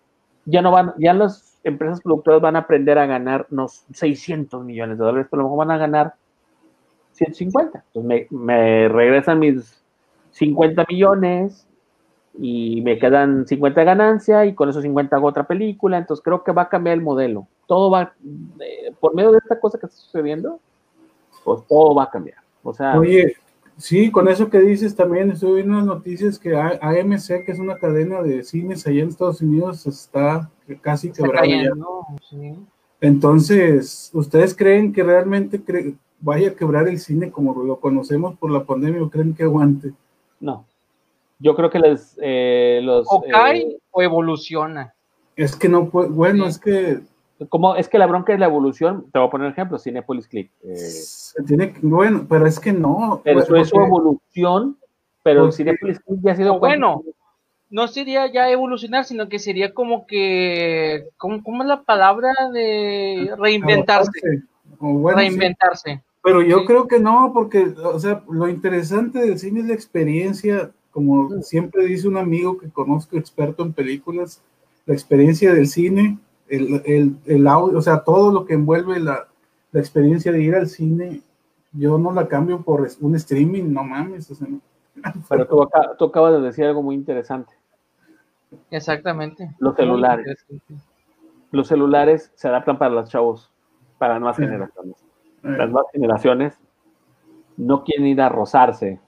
[0.46, 4.98] ya no van, ya las empresas productoras van a aprender a ganar unos 600 millones
[4.98, 6.14] de dólares, pero a lo mejor van a ganar
[7.14, 7.84] 150.
[7.88, 9.82] Entonces me, me regresan mis
[10.32, 11.68] 50 millones
[12.38, 15.98] y me quedan 50 de ganancia y con esos 50 hago otra película.
[15.98, 17.48] Entonces creo que va a cambiar el modelo.
[17.68, 18.14] Todo va,
[18.60, 20.60] eh, por medio de esta cosa que está sucediendo,
[21.44, 22.38] pues todo va a cambiar.
[22.64, 23.36] O sea, Oye,
[23.80, 27.58] sí, con eso que dices también, estuve viendo unas noticias que A- AMC, que es
[27.60, 30.52] una cadena de cines allá en Estados Unidos, está
[30.82, 31.56] casi Está quebrada ya.
[31.58, 32.54] cayendo, sí.
[33.02, 38.52] Entonces, ¿ustedes creen que realmente cre- vaya a quebrar el cine como lo conocemos por
[38.52, 39.94] la pandemia o creen que aguante?
[40.40, 40.66] no.
[41.42, 43.08] Yo creo que les, eh, los...
[43.10, 44.94] O cae eh, o evoluciona.
[45.38, 47.00] Es que no puede, bueno, es que
[47.48, 50.52] como es que la bronca es la evolución, te voy a poner ejemplo, Cinepolis Click.
[50.64, 53.22] eh, se tiene que- bueno, pero es que no.
[53.24, 54.78] pero eso es su evolución,
[55.24, 57.04] pero porque- Cinepolis Click ya ha sido bueno,
[57.70, 63.32] no sería ya evolucionar, sino que sería como que, ¿cómo, cómo es la palabra de
[63.38, 64.10] reinventarse?
[64.20, 64.44] adaptarse.
[64.80, 65.28] O bueno, sí.
[65.28, 66.02] reinventarse.
[66.24, 66.66] Pero yo Sí.
[66.66, 71.42] creo que no, porque, o sea, lo interesante del cine es la experiencia, como Mm.
[71.44, 74.42] siempre dice un amigo que conozco, experto en películas,
[74.86, 76.18] la experiencia del cine,
[76.50, 79.28] el, el, el audio, o sea, todo lo que envuelve la,
[79.72, 81.22] la experiencia de ir al cine,
[81.74, 84.60] yo no la cambio por un streaming, no mames, o sea, no.
[85.30, 87.54] Pero tú, acá- tú acabas de decir algo muy interesante.
[88.72, 89.52] Exactamente.
[89.60, 90.46] Los celulares.
[91.52, 93.52] Los celulares se adaptan para los chavos,
[93.98, 94.44] para las nuevas Sí.
[94.44, 94.96] generaciones.
[95.44, 96.60] Eh, Las nuevas generaciones
[97.58, 99.00] no quieren ir a rozarse,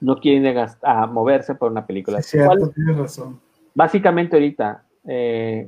[0.00, 2.22] no quieren ir a, moverse por una película.
[2.22, 3.40] sí, cierto, ¿Cuál- tienes razón.
[3.74, 5.66] básicamente ahorita, eh,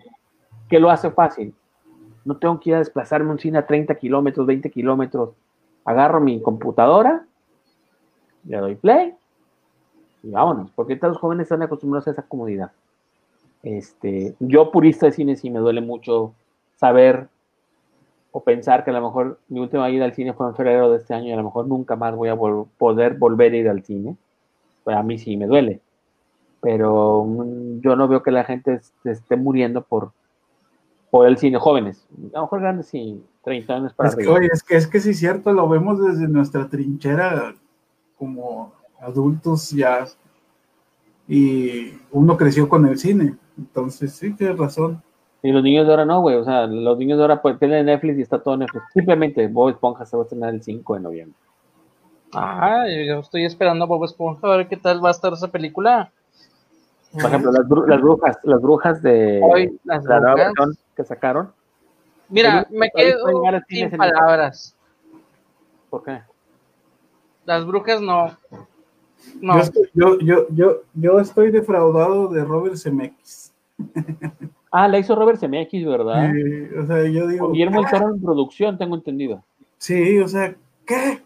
[0.70, 1.54] ¿qué lo hace fácil?
[2.24, 5.30] No tengo que ir a desplazarme un cine a 30 kilómetros, 20 kilómetros.
[5.84, 7.26] Agarro mi computadora,
[8.44, 9.14] le doy play
[10.22, 12.72] y vámonos, porque los jóvenes están acostumbrados a esa comodidad.
[13.62, 16.32] Este, yo, purista de cine, sí me duele mucho
[16.76, 17.28] saber
[18.32, 20.98] o pensar que a lo mejor mi última ida al cine fue en febrero de
[20.98, 23.82] este año y a lo mejor nunca más voy a poder volver a ir al
[23.82, 24.16] cine.
[24.84, 25.80] Pues a mí sí me duele
[26.60, 30.12] pero mm, yo no veo que la gente se esté muriendo por,
[31.10, 32.06] por el cine jóvenes.
[32.32, 34.36] A lo mejor grandes sí, 30 años para Es que, arriba.
[34.38, 37.54] oye, es que, es que sí es cierto, lo vemos desde nuestra trinchera
[38.16, 40.04] como adultos ya,
[41.28, 45.02] y uno creció con el cine, entonces sí, tienes razón.
[45.42, 46.36] Y los niños de ahora no, güey.
[46.36, 48.84] O sea, los niños de ahora pues, tienen Netflix y está todo Netflix.
[48.92, 51.38] Simplemente Bob Esponja se va a estrenar el 5 de noviembre.
[52.34, 55.48] Ah, yo estoy esperando a Bob Esponja a ver qué tal va a estar esa
[55.48, 56.12] película.
[57.12, 60.52] Por ejemplo, las, bru- las brujas, las brujas de Hoy, las la nueva brujas.
[60.58, 61.52] versión que sacaron.
[62.28, 63.26] Mira, me quedo
[63.68, 64.76] sin palabras.
[65.88, 66.20] ¿Por qué?
[67.44, 68.36] Las brujas no.
[69.40, 69.54] No.
[69.54, 73.52] Yo, estoy, yo, yo, yo, yo estoy defraudado de Robert Zemeckis.
[74.72, 76.32] Ah, la hizo Robert Zemeckis, ¿verdad?
[76.32, 79.42] Eh, o sea, yo digo, Guillermo Toro en producción, tengo entendido.
[79.78, 80.54] sí, o sea,
[80.86, 81.20] ¿qué?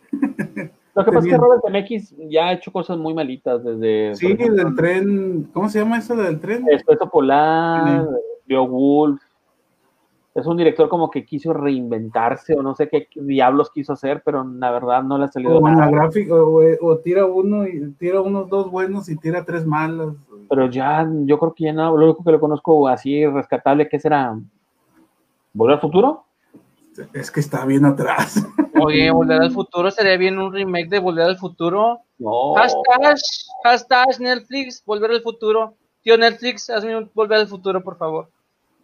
[0.94, 4.14] Lo que pasa es que Robert Zemeckis ya ha hecho cosas muy malitas desde...
[4.14, 6.64] Sí, ejemplo, del tren, ¿cómo se llama eso del tren?
[6.70, 8.08] Espeso Polar,
[8.46, 9.20] Beowulf.
[10.34, 14.42] Es un director como que quiso reinventarse o no sé qué diablos quiso hacer, pero
[14.42, 15.90] la verdad no le ha salido O en la nada.
[15.92, 20.16] gráfica, o, o tira uno y tira unos dos buenos y tira tres malos.
[20.48, 24.00] Pero ya, yo creo que ya no, lo único que lo conozco así rescatable, ¿qué
[24.00, 24.36] será?
[25.52, 26.24] ¿Volver al futuro?
[27.12, 28.44] Es que está bien atrás.
[28.80, 32.00] Oye, Volver al Futuro sería bien un remake de Volver al Futuro.
[32.18, 32.54] No.
[32.54, 33.16] Hashtag,
[33.62, 35.74] hashtag Netflix, Volver al Futuro.
[36.02, 38.28] Tío Netflix, hazme un Volver al Futuro, por favor.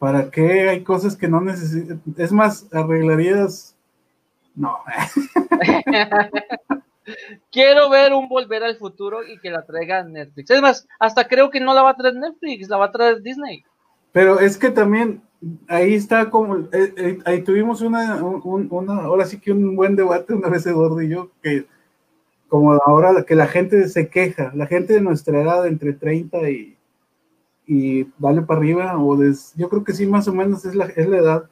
[0.01, 2.03] ¿Para qué hay cosas que no necesitan?
[2.17, 3.77] Es más, arreglarías.
[4.57, 4.79] No,
[7.51, 10.51] Quiero ver un Volver al Futuro y que la traiga Netflix.
[10.51, 13.23] Es más, hasta creo que no la va a traer Netflix, la va a traer
[13.23, 13.65] Disney.
[14.13, 15.23] pero es que también
[15.69, 16.57] ahí está como.
[16.57, 19.03] eh, eh, ahí tuvimos una, un- una.
[19.05, 21.67] Ahora sí que un buen debate una vez Eduardo y yo, que
[22.49, 26.77] como ahora que la gente se queja, la gente de nuestra edad, entre 30 y,
[27.73, 30.87] y dale para arriba, o des- yo creo que sí, más o menos es la,
[30.87, 31.45] es la edad.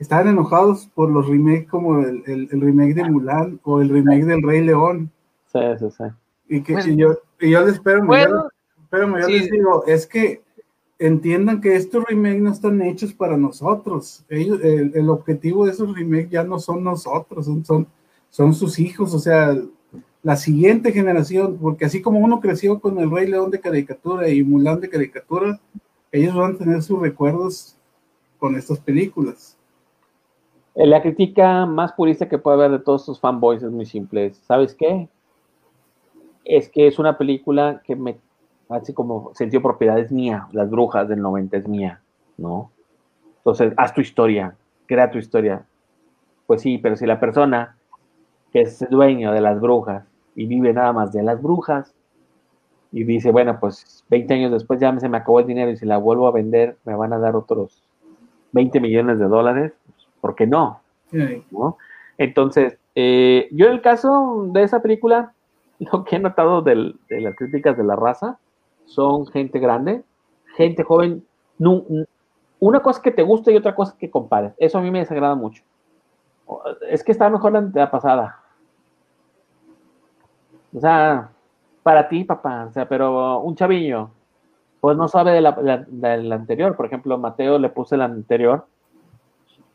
[0.00, 4.24] Estaban enojados por los remakes como el, el- el remake de Mulan o el remake
[4.24, 5.10] del Rey León.
[5.52, 6.04] Sí, sí, sí.
[6.48, 8.48] Y que Pues, y yo, y yo les espero, Bueno,
[8.90, 9.32] pero yo sí.
[9.38, 10.42] les digo, es que
[10.98, 14.24] entiendan que estos remakes no están hechos para nosotros.
[14.28, 17.86] Ellos, el, el objetivo de esos remakes ya no son nosotros, son, son,
[18.28, 19.56] son sus hijos, o sea,
[20.22, 24.42] la siguiente generación, porque así como uno creció con el Rey León de caricatura y
[24.42, 25.58] Mulan de caricatura,
[26.12, 27.76] ellos van a tener sus recuerdos
[28.38, 29.56] con estas películas.
[30.74, 34.32] Eh, La crítica más purista que puede haber de todos estos fanboys es muy simple.
[34.34, 35.08] ¿Sabes qué?
[36.44, 38.18] Es que es una película que me,
[38.68, 42.02] así como sentido propiedad es mía, Las Brujas del 90 es mía,
[42.36, 42.70] ¿no?
[43.38, 44.54] Entonces, haz tu historia,
[44.86, 45.64] crea tu historia.
[46.46, 47.76] Pues sí, pero si la persona
[48.52, 51.94] que es dueño de las brujas y vive nada más de las brujas
[52.92, 55.86] y dice, bueno, pues 20 años después ya se me acabó el dinero y si
[55.86, 57.82] la vuelvo a vender me van a dar otros
[58.52, 59.72] 20 millones de dólares,
[60.20, 60.80] ¿por qué no?
[61.10, 61.44] Sí.
[61.50, 61.76] ¿no?
[62.18, 65.32] Entonces, eh, yo en el caso de esa película,
[65.78, 68.38] lo que he notado del- de las críticas de la raza
[68.86, 70.02] son gente grande,
[70.56, 71.24] gente joven.
[72.58, 74.52] una cosa que te gusta y otra cosa que compares.
[74.58, 75.62] Eso a mí me desagrada mucho.
[76.88, 78.40] Es que está mejor la, la pasada.
[80.74, 81.30] O sea,
[81.82, 84.10] para ti, papá, o sea, pero un chavillo,
[84.80, 86.76] pues no sabe de la, la- de la anterior.
[86.76, 88.66] Por ejemplo, Mateo le puse la anterior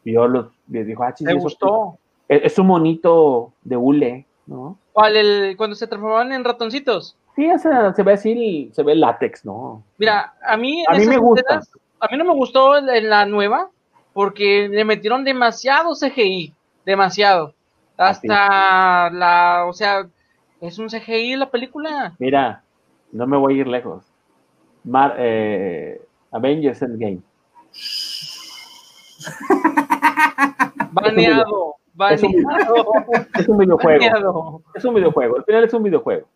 [0.03, 1.97] y yo lo, le dijo, ah, chis, Me eso gustó.
[2.27, 4.77] Es, es un monito de hule, ¿no?
[4.93, 5.17] ¿Cuál?
[5.17, 7.17] El, cuando se transformaban en ratoncitos.
[7.35, 9.83] Sí, o sea, se ve así, se ve el látex, ¿no?
[9.97, 11.41] Mira, a mí, A mí me gusta.
[11.59, 11.69] escenas,
[11.99, 13.69] a mí no me gustó en la nueva
[14.13, 16.53] porque le metieron demasiado CGI,
[16.85, 17.53] demasiado.
[17.97, 18.27] Así.
[18.29, 20.07] Hasta la, o sea,
[20.67, 22.15] es un CGI la película.
[22.19, 22.63] Mira,
[23.11, 24.05] no me voy a ir lejos.
[24.83, 26.01] Mar, eh,
[26.31, 27.19] Avengers Endgame.
[30.91, 31.75] Baneado,
[32.11, 32.85] Es un- baneado,
[33.37, 33.99] Es un videojuego.
[33.99, 34.61] baneado.
[34.75, 35.37] Es un videojuego.
[35.37, 36.27] Al final es un videojuego.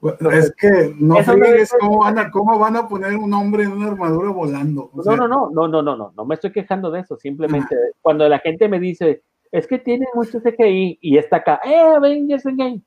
[0.00, 3.72] Bueno, es que no es- cómo van, a, cómo van a poner un hombre en
[3.72, 4.90] una armadura volando.
[4.92, 7.16] O No, sea, no, no, no, no, no, no, no me estoy quejando de eso.
[7.16, 11.94] Simplemente cuando la gente me dice, es que tiene mucho CGI y está acá, eh,
[11.96, 12.82] Avengers Endgame.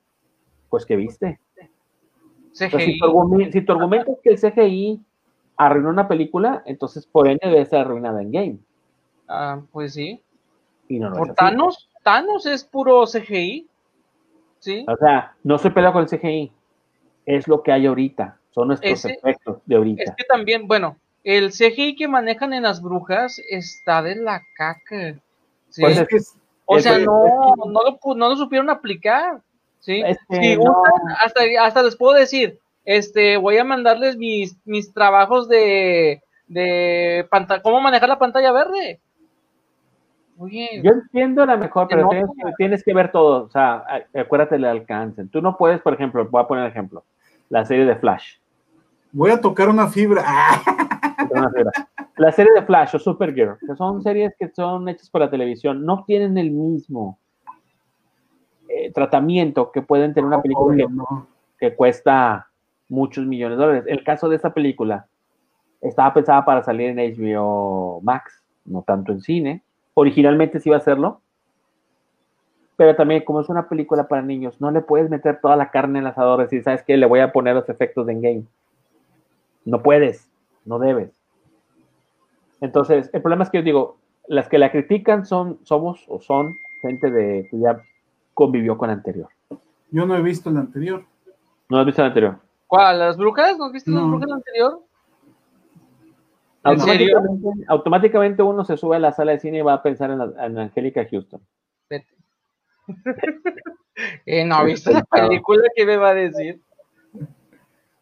[0.69, 1.39] Pues que viste.
[2.59, 5.01] Entonces, si, tu argumento, si tu argumento es que el CGI
[5.57, 8.57] arruinó una película, entonces por ende debe ser arruinada en game.
[9.27, 10.21] Ah, pues sí.
[10.87, 11.35] Y no, no Por.
[11.35, 13.67] Thanos, Thanos es puro CGI.
[14.59, 14.85] Sí.
[14.87, 16.51] O sea, no se pelea con el CGI.
[17.25, 18.39] Es lo que hay ahorita.
[18.51, 20.03] Son nuestros Ese- efectos de ahorita.
[20.03, 25.19] Es que también, bueno, el CGI que manejan en las brujas está de la caca.
[25.69, 25.81] ¿sí?
[25.81, 29.41] Pues es que es- o sea, no, no lo, no lo supieron aplicar.
[29.87, 30.03] ¿Sí?
[30.05, 30.63] Es que Si no.
[30.63, 37.25] usan, hasta, hasta les puedo decir, este, voy a mandarles mis, mis trabajos de, de
[37.63, 38.99] cómo manejar la pantalla verde.
[40.39, 43.45] Oye, Yo entiendo a lo mejor, pero tienes que, tienes que ver todo.
[43.45, 45.25] O sea, a- acuérdate del alcance.
[45.31, 47.03] Tú no puedes, por ejemplo, voy a poner ejemplo,
[47.49, 48.35] la serie de Flash.
[49.11, 50.23] voy a tocar una fibra.
[51.31, 51.71] Una fibra.
[52.17, 55.83] La serie de Flash o Supergirl, que son series que son hechas por la televisión,
[55.83, 57.17] no tienen el mismo
[58.85, 61.27] eh, tratamiento que pueden tener una película obvio, que, no.
[61.59, 62.47] que cuesta
[62.89, 63.85] muchos millones de dólares.
[63.87, 65.07] El caso de esta película
[65.81, 69.63] estaba pensada para salir en HBO Max, no tanto en cine.
[69.93, 71.21] Originalmente sí iba a hacerlo,
[72.75, 75.99] pero también como es una película para niños, no le puedes meter toda la carne
[75.99, 76.95] en el asador y decir, ¿sabes qué?
[76.95, 78.43] Le voy a poner los efectos de in-game.
[79.65, 80.29] No puedes,
[80.65, 81.11] no debes.
[82.61, 83.97] Entonces, el problema es que yo digo,
[84.27, 87.81] las que la critican son, somos o son gente de que ya
[88.37, 89.29] convivió con la anterior.
[89.89, 91.03] Yo no he visto el anterior.
[91.69, 92.37] ¿No has visto la anterior?
[92.67, 92.99] ¿cuál?
[92.99, 93.57] ¿Las brujas?
[93.57, 94.09] ¿No has visto las No.
[94.09, 94.79] brujas anterior?
[96.65, 97.17] ¿En serio?
[97.17, 100.19] Automáticamente, automáticamente uno se sube a la sala de cine y va a pensar en,
[100.19, 101.41] la- en Angélica Houston.
[101.89, 102.13] Vete.
[104.27, 106.61] eh, no, ¿viste la película que me va a decir?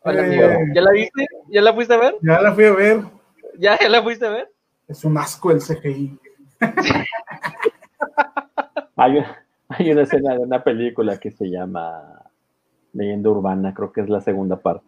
[0.01, 0.43] Hola, Eh.
[0.43, 0.73] amigo.
[0.75, 1.27] ¿Ya la viste?
[1.47, 2.15] ¿Ya la fuiste a ver?
[2.21, 3.01] Ya la fui a ver.
[3.57, 4.51] ¿Ya, ya la fuiste a ver?
[4.89, 6.19] Es un asco el CGI.
[8.97, 12.21] Hay, una- hay una escena de una película que se llama
[12.93, 14.85] Leyenda Urbana, creo que es la segunda parte.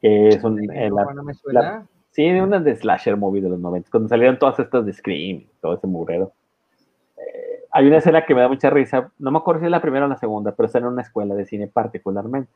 [0.00, 1.86] Que es un, la- no me suena.
[2.10, 5.38] sí, de una de slasher movie de los 90, cuando salieron todas estas de Scream,
[5.38, 6.32] y todo ese mugrero.
[7.16, 9.80] Eh, hay una escena que me da mucha risa, no me acuerdo si es la
[9.82, 12.50] primera o la segunda, pero está en una escuela de cine particularmente.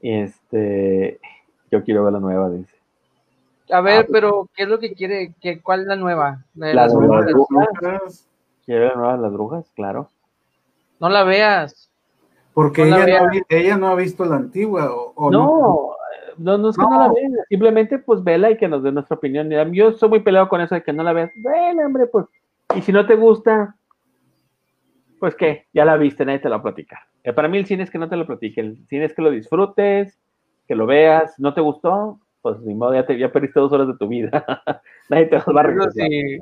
[0.00, 1.20] Este,
[1.70, 2.74] yo quiero ver la nueva, dice.
[3.70, 5.32] A ver, Ah, pero ¿qué es lo que quiere?
[5.40, 6.44] ¿Qué, ¿Cuál es la nueva?
[6.56, 8.28] La La las brujas.
[8.72, 8.72] Las brujas.
[8.72, 10.08] Brujas, Quiero ver la nueva de las brujas, claro.
[11.00, 11.90] No la veas.
[12.54, 13.30] Porque No la ella, no, vea.
[13.30, 14.92] vi- ella no ha visto la antigua.
[14.94, 15.96] O, o No,
[16.38, 16.90] no, no es que no.
[16.90, 16.98] No.
[17.00, 19.50] la veas, simplemente pues vela y que nos dé nuestra opinión.
[19.72, 21.30] Yo soy muy peleado con eso de que no la veas.
[21.36, 22.26] Vela, hombre, pues.
[22.74, 23.74] Y si no te gusta,
[25.18, 27.00] pues qué, ya la viste, nadie te la va a platicar.
[27.24, 29.22] Eh, Para mí el cine es que no te lo platiquen, el cine es que
[29.22, 30.18] lo disfrutes,
[30.66, 31.38] que lo veas.
[31.38, 32.18] ¿No te gustó?
[32.40, 34.44] Pues ni modo, ya, te, ya perdiste dos horas de tu vida.
[35.08, 36.38] nadie te va a sí.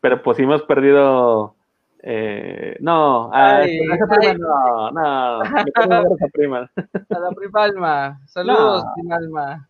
[0.00, 1.54] Pero pues sí hemos perdido.
[2.02, 4.38] eh, no, a, Ay, esa prima ay.
[4.38, 6.70] no, no, ver esa prima.
[7.10, 8.20] A la prima Alma.
[8.26, 9.68] Saludos, prima Alma.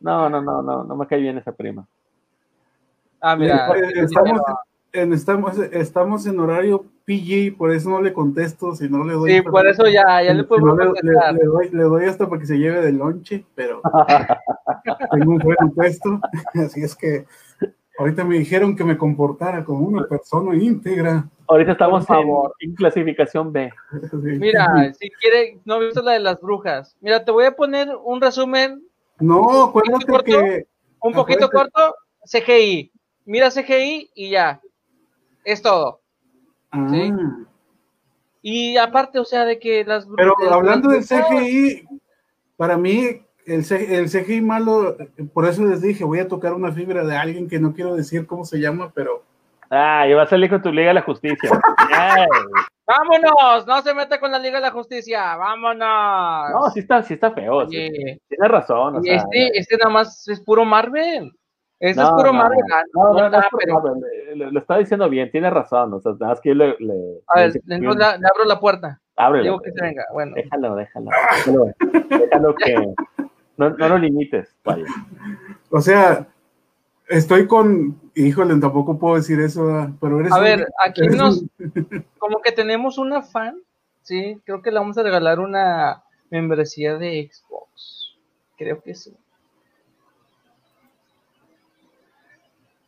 [0.00, 1.86] No, no, no, no, no me cae bien esa prima.
[3.20, 3.68] Ah, mira.
[3.76, 4.40] Eh, estamos,
[4.92, 9.30] en, estamos, estamos en horario PG, por eso no le contesto, si no le doy.
[9.32, 12.28] Sí, por eso ya, ya si le no podemos le- le doy, le doy hasta
[12.28, 13.80] para que se lleve de lonche, pero
[15.12, 16.20] tengo un buen puesto,
[16.54, 17.26] así es que
[17.98, 21.28] ahorita me dijeron que me comportara como una persona íntegra.
[21.48, 22.54] Ahorita estamos Por en, favor.
[22.60, 23.72] en clasificación B.
[24.12, 26.96] Mira, si quiere, no he visto la de las brujas.
[27.00, 28.82] Mira, te voy a poner un resumen
[29.20, 30.24] No, acuérdate ¿Corto?
[30.24, 30.66] que
[31.00, 31.72] un poquito Acuérdate.
[31.74, 31.96] corto.
[32.24, 32.92] CGI.
[33.24, 34.60] Mira CGI y ya.
[35.44, 36.00] Es todo.
[36.70, 37.12] Ah, Sí.
[38.44, 41.84] Y aparte, o sea, de que las Pero de- hablando del brujas- CGI,
[42.56, 44.96] para mí el, el CGI malo,
[45.34, 48.26] por eso les dije, voy a tocar una fibra de alguien que no quiero decir
[48.26, 49.22] cómo se llama, pero
[49.74, 51.48] Ah, y va a salir con tu Liga de la Justicia.
[51.90, 52.26] Ay.
[52.86, 56.50] Vámonos, no se mete con la Liga de la Justicia, vámonos.
[56.52, 57.66] No, sí está, sí está feo.
[57.70, 57.76] sí.
[57.78, 58.96] Oye, Tienes razón.
[58.96, 61.32] O y sea, este, este nada más es puro Marvel.
[61.80, 62.58] Este no, es puro no, Marvel.
[62.74, 65.94] ah, No, no, no, es pero- Marvel, lo está diciendo bien, tiene razón.
[65.94, 66.76] O sea, nada más que yo le.
[66.80, 69.00] le- A le ver, dice- entonces le, le abro la puerta.
[69.16, 70.04] ábrele, Digo que se venga.
[70.12, 71.10] Bueno, Déjalo, déjalo.
[71.46, 71.64] Déjalo,
[72.10, 72.94] déjalo que.
[73.70, 74.84] No, no lo limites, vaya.
[75.70, 76.28] O sea,
[77.08, 78.00] estoy con.
[78.14, 80.32] Híjole, tampoco puedo decir eso, pero eres.
[80.32, 81.50] a un- ver, aquí eres nos, un-
[82.18, 83.56] como que tenemos una fan,
[84.02, 88.16] sí, creo que le vamos a regalar una membresía de Xbox.
[88.56, 89.14] Creo que sí.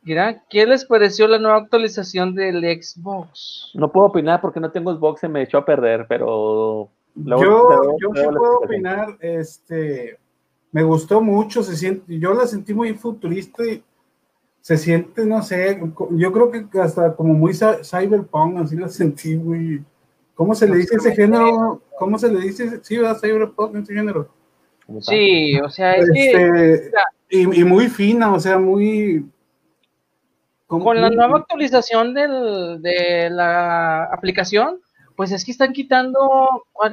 [0.03, 3.70] Mira, ¿qué les pareció la nueva actualización del Xbox?
[3.75, 6.91] No puedo opinar porque no tengo Xbox, se me echó a perder, pero.
[7.14, 10.18] luego yo doy- yo sí puedo opinar, este,
[10.75, 13.81] me gustó mucho, se siente, yo la sentí muy futurista y
[14.61, 19.37] se siente, no sé, yo creo que hasta como muy cy- cyberpunk, así la sentí
[19.37, 19.85] muy,
[20.35, 21.81] ¿cómo se le dice ese género?
[21.97, 22.81] ¿Cómo se le dice?
[22.83, 23.18] Sí, ¿verdad?
[23.20, 24.29] Cyberpunk, ese género.
[25.01, 26.91] Sí, o sea, es que Este,
[27.31, 29.25] y, y muy fina, o sea, muy...
[30.66, 34.81] con la nueva actualización del, de la aplicación,
[35.17, 36.19] pues es que están quitando,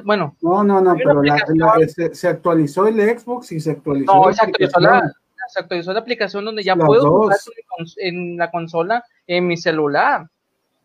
[0.04, 3.72] bueno, No, no, no, pero la- la- aplicación- se, se actualizó el Xbox y se
[3.72, 5.22] actualizó no, la se actualizó la, aplicación.
[5.48, 7.12] se actualizó la aplicación donde ya Las puedo dos.
[7.24, 7.38] jugar
[7.98, 10.28] en la consola en mi celular.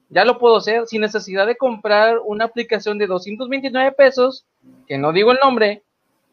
[0.09, 4.45] Ya lo puedo hacer sin necesidad de comprar una aplicación de 229 pesos,
[4.87, 5.83] que no digo el nombre,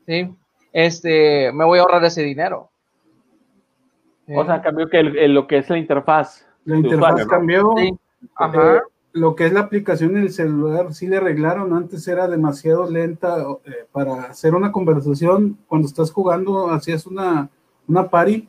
[0.07, 0.29] ¿sí?
[0.73, 2.71] Este, me voy a ahorrar ese dinero.
[4.35, 6.47] O sea, cambió que el- el- lo que es la interfaz.
[6.65, 7.31] La interfaz usuario, ¿no?
[7.31, 7.73] cambió.
[7.77, 7.99] Sí.
[8.37, 8.83] Ajá.
[9.15, 11.73] Lo que es la aplicación en el celular sí le arreglaron.
[11.73, 15.57] Antes era demasiado lenta eh, para hacer una conversación.
[15.69, 17.49] Cuando estás jugando, hacías una,
[17.87, 18.49] una party,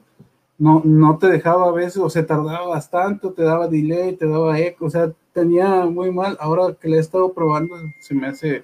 [0.57, 4.27] no, no te dejaba a veces, o se tardaba bastante, o te daba delay, te
[4.27, 6.35] daba eco, o sea, tenía muy mal.
[6.39, 8.63] Ahora que le he estado probando, se me hace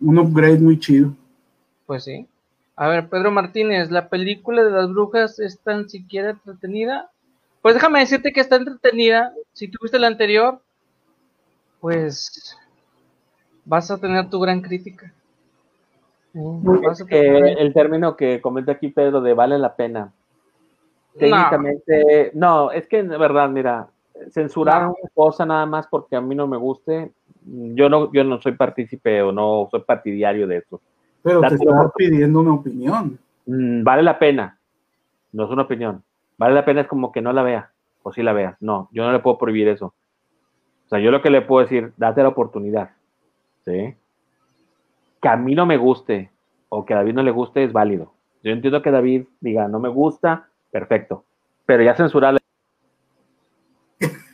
[0.00, 1.14] un upgrade muy chido.
[1.84, 2.26] Pues sí.
[2.74, 7.10] A ver, Pedro Martínez, ¿la película de las brujas es tan siquiera entretenida?
[7.60, 9.34] Pues déjame decirte que está entretenida.
[9.52, 10.60] Si tuviste la anterior,
[11.84, 12.56] pues
[13.66, 15.12] vas a tener tu gran crítica.
[16.32, 16.40] Sí,
[16.82, 20.00] vas a Que tener- el término que comenta aquí Pedro de vale la pena.
[20.04, 23.86] No, Técnicamente, no, es que de verdad, mira,
[24.30, 27.12] censurar una cosa nada más porque a mí no me guste,
[27.44, 30.80] yo no, yo no soy partícipe o no soy partidario de eso.
[31.22, 31.92] Pero te Date oportunidad.
[31.96, 33.18] pidiendo una opinión.
[33.44, 34.58] Mm, vale la pena,
[35.32, 36.02] no es una opinión.
[36.38, 37.70] Vale la pena es como que no la vea,
[38.02, 38.56] o si la veas.
[38.60, 39.92] No, yo no le puedo prohibir eso.
[40.86, 42.90] O sea, yo lo que le puedo decir, date la oportunidad.
[43.64, 43.94] ¿Sí?
[45.20, 46.30] Que a mí no me guste
[46.68, 48.12] o que a David no le guste es válido.
[48.42, 51.24] Yo entiendo que David diga, no me gusta, perfecto.
[51.64, 52.40] Pero ya censurarle.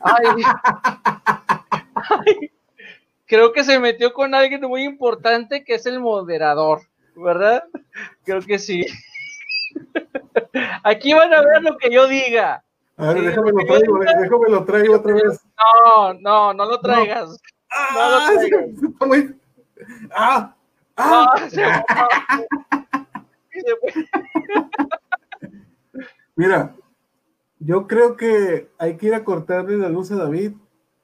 [0.00, 0.42] Ay.
[1.94, 2.50] Ay.
[3.30, 6.80] Creo que se metió con alguien muy importante que es el moderador,
[7.14, 7.62] ¿verdad?
[8.24, 8.84] Creo que sí.
[10.82, 12.64] Aquí van a ver lo que yo diga.
[13.00, 15.40] A ver, Sí, déjame lo traigo, déjame lo traigo otra vez.
[15.56, 17.28] No, no, no lo traigas.
[17.30, 18.68] No lo Ah, traigas.
[18.82, 19.40] está muy-
[20.14, 20.54] ah,
[20.98, 21.48] No, ah.
[21.48, 21.64] se
[23.80, 24.04] fue.
[26.36, 26.74] Mira,
[27.58, 30.52] yo creo que hay que ir a cortarle la luz a David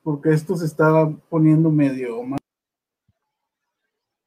[0.03, 2.39] porque esto se estaba poniendo medio mal.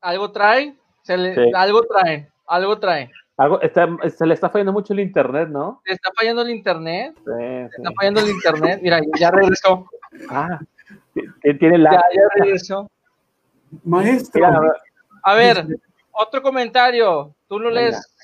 [0.01, 1.51] Algo trae, se le- Sí.
[1.55, 3.11] algo trae, algo trae.
[3.39, 5.81] Algo, está, se le está fallando mucho el internet, ¿no?
[5.85, 7.13] ¿Te está fallando el internet?
[7.15, 7.75] Sí, ¿Te sí.
[7.77, 8.79] está fallando el internet?
[8.83, 9.85] Mira, ya regresó.
[10.29, 10.59] Ah,
[11.41, 11.91] tiene la.
[11.93, 12.91] Ya, ya regresó.
[13.85, 14.59] Maestro, Mira,
[15.23, 15.65] a ver,
[16.11, 17.33] otro comentario.
[17.47, 17.81] Tú lo Venga.
[17.81, 18.15] lees.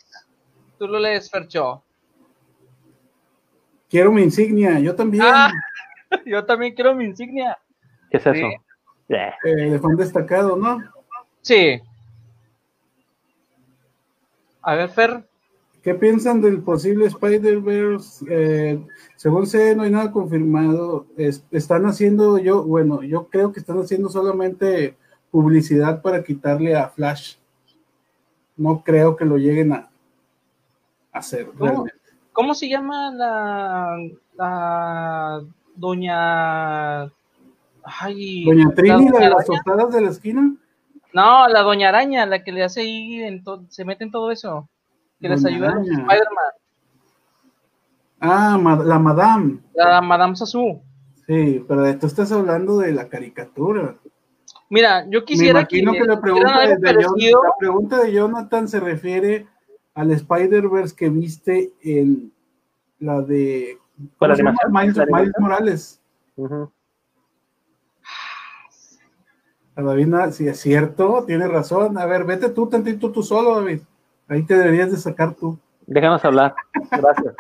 [0.78, 1.82] Tú lo lees, Fercho.
[3.90, 5.50] quiero mi insignia, yo también, Ah.
[6.26, 7.58] Yo también quiero mi insignia.
[8.12, 8.34] ¿Qué es eso?
[8.34, 8.56] Sí.
[9.08, 9.36] Yeah.
[9.46, 10.80] eh, de fan destacado, ¿no?
[11.42, 11.82] Sí.
[14.66, 15.30] A ver, Fer.
[15.84, 18.26] ¿Qué piensan del posible Spider-Verse?
[18.28, 18.84] Eh,
[19.16, 21.06] según sé, no hay nada confirmado.
[21.16, 24.98] Es- están haciendo, yo, bueno, yo creo que están haciendo solamente
[25.30, 27.36] publicidad para quitarle a Flash.
[28.58, 29.90] No creo que lo lleguen a
[31.12, 31.46] hacer.
[31.52, 31.66] ¿Cómo?
[31.66, 31.94] realmente.
[32.34, 33.98] ¿Cómo se llama la,
[34.36, 35.44] la
[35.76, 37.04] doña...
[37.84, 40.56] Ay, Doña Trini, la doña de las tostadas de la esquina.
[41.16, 44.32] No, la doña araña, la que le hace ahí, en to- se mete en todo
[44.32, 44.68] eso.
[45.22, 46.02] Que les ayuda a los Araña.
[46.02, 46.52] Spider-Man.
[48.20, 49.60] Ah, ma- la Madame.
[49.74, 50.82] La Madame Sassou.
[51.26, 53.96] Sí, pero tú estás hablando de la caricatura.
[54.70, 57.44] Mira, yo quisiera que, imagino que, la, pregunta de, Jon- parecido.
[57.44, 59.48] la pregunta de Jonathan se refiere
[59.94, 62.34] al Spider-Verse que viste en
[63.00, 63.78] la de.
[64.10, 64.98] Miles.
[65.40, 66.02] Morales.
[69.76, 71.98] A David, nada- si es cierto, tiene razón.
[71.98, 73.82] A ver, vete tú tantito tú solo, David.
[74.28, 75.60] Ahí te deberías de sacar tú.
[75.86, 76.56] Déjanos hablar.
[76.92, 77.36] Gracias.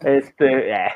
[0.00, 0.88] Este, eh,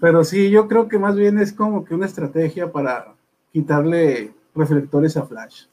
[0.00, 3.14] Pero sí, yo creo que más bien es como que una estrategia para
[3.52, 5.64] quitarle reflectores a Flash.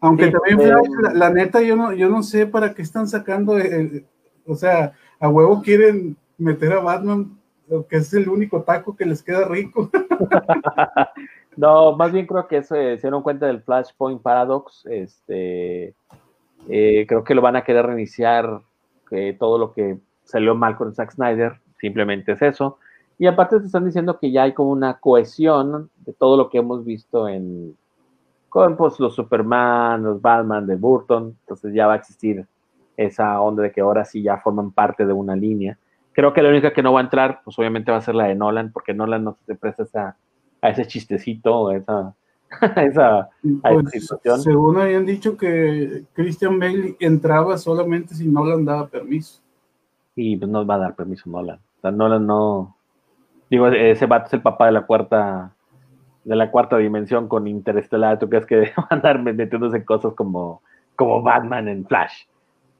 [0.00, 2.82] Aunque Sí, también eh, Flash, la, la neta, yo no, yo no sé para qué
[2.82, 4.06] están sacando, el- el-
[4.46, 7.38] o sea, a huevo quieren meter a Batman,
[7.88, 9.90] que es el único taco que les queda rico.
[11.56, 14.84] no, más bien creo que eso, eh, se dieron cuenta del Flashpoint Paradox.
[14.86, 15.94] Este,
[16.68, 18.60] eh, creo que lo van a querer reiniciar,
[19.08, 22.78] que todo lo que salió mal con Zack Snyder, simplemente es eso.
[23.18, 26.58] Y aparte te están diciendo que ya hay como una cohesión de todo lo que
[26.58, 27.76] hemos visto en
[28.54, 32.46] con pues, los Superman, los Batman de Burton, entonces ya va a existir
[32.96, 35.76] esa onda de que ahora sí ya forman parte de una línea.
[36.12, 38.26] Creo que la única que no va a entrar, pues obviamente va a ser la
[38.26, 40.16] de Nolan, porque Nolan no se presta esa,
[40.64, 42.14] a ese chistecito, a esa,
[42.60, 44.40] a esa, a esa Pues, situación.
[44.40, 49.40] según habían dicho que Christian Bale entraba solamente si no le daba permiso.
[50.16, 51.58] Y pues no va a dar permiso Nolan.
[51.58, 52.76] O sea, Nolan no.
[53.50, 55.52] Digo, ese vato es el papá de la cuarta
[56.24, 58.18] de la cuarta dimensión con Interestelar.
[58.18, 60.62] ¿Tú crees que va a andar metiéndose cosas como,
[60.96, 62.24] como Batman en Flash?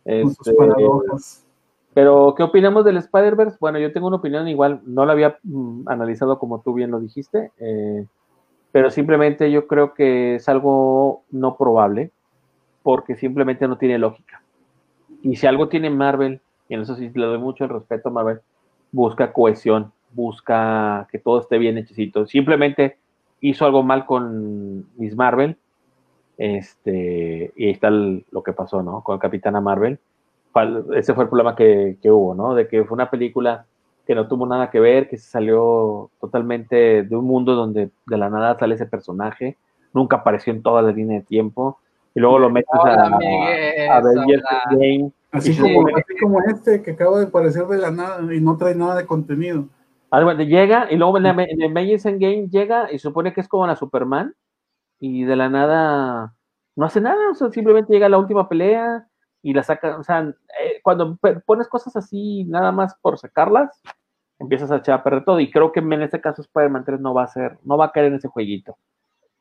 [0.04, 1.43] Con sus Este, paradojas.
[1.94, 3.56] Pero, ¿qué opinamos del Spider-Verse?
[3.60, 6.98] Bueno, yo tengo una opinión igual, no la había mm, analizado como tú bien lo
[6.98, 8.04] dijiste, eh,
[8.72, 12.10] pero simplemente yo creo que es algo no probable,
[12.82, 14.42] porque simplemente no tiene lógica.
[15.22, 18.12] Y si algo tiene Marvel, y en eso sí le doy mucho el respeto a
[18.12, 18.40] Marvel,
[18.90, 22.26] busca cohesión, busca que todo esté bien hechicito.
[22.26, 22.98] Simplemente
[23.40, 25.56] hizo algo mal con Miss Marvel,
[26.36, 29.02] este, y ahí está lo que pasó, ¿no?
[29.02, 30.00] Con Capitana Marvel.
[30.94, 32.54] Ese fue el problema que, que hubo, ¿no?
[32.54, 33.66] De que fue una película
[34.06, 38.18] que no tuvo nada que ver, que se salió totalmente de un mundo donde de
[38.18, 39.56] la nada sale ese personaje,
[39.92, 41.78] nunca apareció en toda la línea de tiempo,
[42.14, 44.62] y luego lo metes Hola, a, Miguel, a Avengers hola.
[44.70, 48.40] Endgame, Así, se como, así como este que acaba de aparecer de la nada y
[48.40, 49.64] no trae nada de contenido.
[50.10, 53.48] Cuenta, llega y luego en, la- en Avengers Endgame llega y se supone que es
[53.48, 54.32] como la Superman
[55.00, 56.34] y de la nada
[56.76, 59.08] no hace nada, o sea, simplemente llega a la última pelea
[59.44, 63.78] y la saca, o sea, eh, cuando pones cosas así nada más por sacarlas,
[64.38, 67.12] empiezas a echar a perder todo y creo que en este caso Spider-Man 3 no
[67.12, 68.78] va a ser, no va a caer en ese jueguito.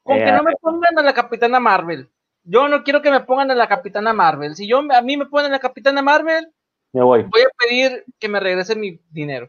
[0.04, 2.10] Con Eh, que no me pongan a la Capitana Marvel.
[2.43, 4.56] Yo no quiero que me pongan a la Capitana Marvel.
[4.56, 6.51] Si yo a mí me ponen a la Capitana Marvel,
[6.91, 7.24] Me voy.
[7.24, 9.47] voy a pedir que me regresen mi dinero.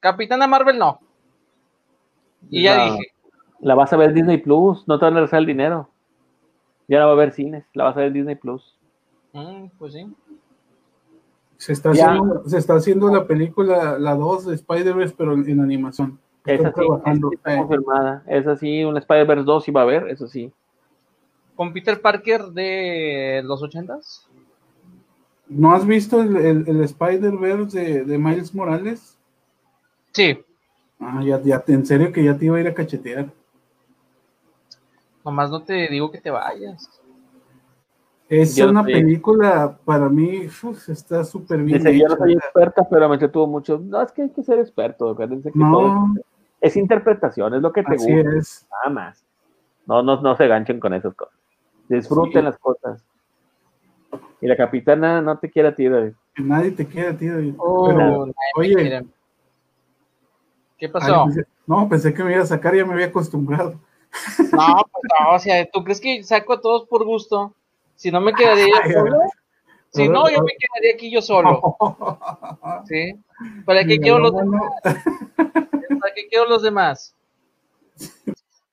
[0.00, 1.00] Capitana Marvel no.
[2.48, 2.84] Y ya No.
[2.94, 3.06] dije,
[3.60, 5.90] La vas a ver Disney Plus, no te van a regresar el dinero.
[6.88, 8.78] Ya no va a haber cines, la vas a ver Disney Plus.
[9.32, 10.06] Mm, pues sí.
[11.58, 12.08] Se está, Ya.
[12.08, 16.18] haciendo, se está haciendo la película, la 2 de Spider-Verse, pero en, animación.
[16.44, 18.22] Esa sí, trabajando, esa sí está confirmada.
[18.26, 20.52] Esa sí, un Spider-Verse 2 sí va a haber, eso sí.
[21.54, 24.26] Con Peter Parker de los ochentas.
[25.46, 29.16] ¿No has visto el, el- el Spider-Verse de, de Miles Morales?
[30.12, 30.38] Sí,
[31.04, 33.26] Ah, ya, ya, en serio que ya te iba a ir a cachetear.
[35.24, 36.88] nomás no te digo que te vayas.
[38.34, 42.32] Es Yo una soy- película, para mí, uf, está súper bien Dice, yo no soy
[42.32, 43.78] experta, pero me entretuvo mucho.
[43.78, 45.10] No, es que hay que ser experto.
[45.10, 46.14] acuérdense que todo No,
[46.58, 48.66] es interpretación, es lo que te así gusta, es.
[48.70, 49.26] nada más.
[49.86, 51.34] No, no, no se ganchen con esas cosas.
[51.90, 52.44] Disfruten Sí.
[52.46, 53.04] las cosas.
[54.40, 56.14] Y la capitana no te quiere a ti, David.
[56.34, 57.34] Que nadie te quiere, tío.
[57.58, 58.74] Oh, Pero, nadie me oye.
[58.76, 59.02] quiere.
[60.78, 61.24] ¿Qué ay, pasó?
[61.26, 63.72] pensé- no, pensé que me iba a sacar, ya me había acostumbrado.
[63.72, 63.78] No,
[64.90, 67.54] pues no, o sea, ¿tú crees que saco a todos por gusto?
[68.02, 69.20] Si no me quedaría yo solo.
[69.90, 71.76] Si no, yo me quedaría aquí yo solo.
[72.86, 73.14] ¿Sí?
[73.64, 74.62] ¿Para qué quiero los demás?
[74.82, 77.14] ¿Para qué quiero los demás?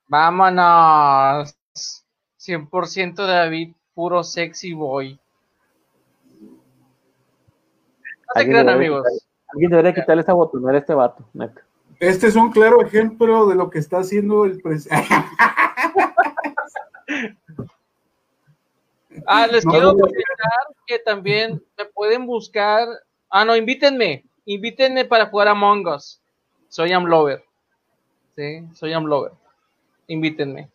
[0.08, 1.56] Vámonos.
[2.40, 5.20] 100% David, puro sexy boy.
[6.42, 9.04] No se crean, amigos.
[9.06, 11.62] quitar- Alguien debería quitarle esa botonera a este vato, neta.
[12.00, 15.08] Este es un claro ejemplo de lo que está haciendo el presidente.
[19.32, 20.18] Ah, les No, quiero comentar
[20.88, 22.88] que también me pueden buscar.
[23.30, 24.26] Ah, no, invítenme.
[24.46, 26.20] Invítenme para jugar a Among Us.
[26.68, 27.44] Soy Amlover.
[28.36, 29.32] Sí, soy Amlover.
[30.08, 30.70] Invítenme.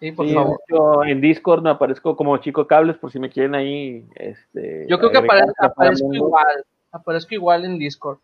[0.00, 0.58] Sí, por Sí, favor.
[0.68, 4.04] yo en Discord me aparezco como chico cables por si me quieren ahí.
[4.16, 6.64] Este, Yo creo que apare- aparezco igual.
[6.90, 8.18] Aparezco igual en Discord.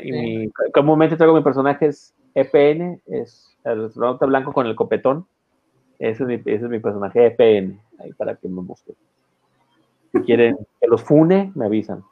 [0.00, 5.26] Y mi- comúnmente traigo mi personaje es EPN, es el astronauta blanco con el copetón.
[6.00, 8.96] Ese es mi, ese es mi personaje EPN, ahí para que me busquen.
[10.12, 12.02] Si quieren que los fune, me avisan.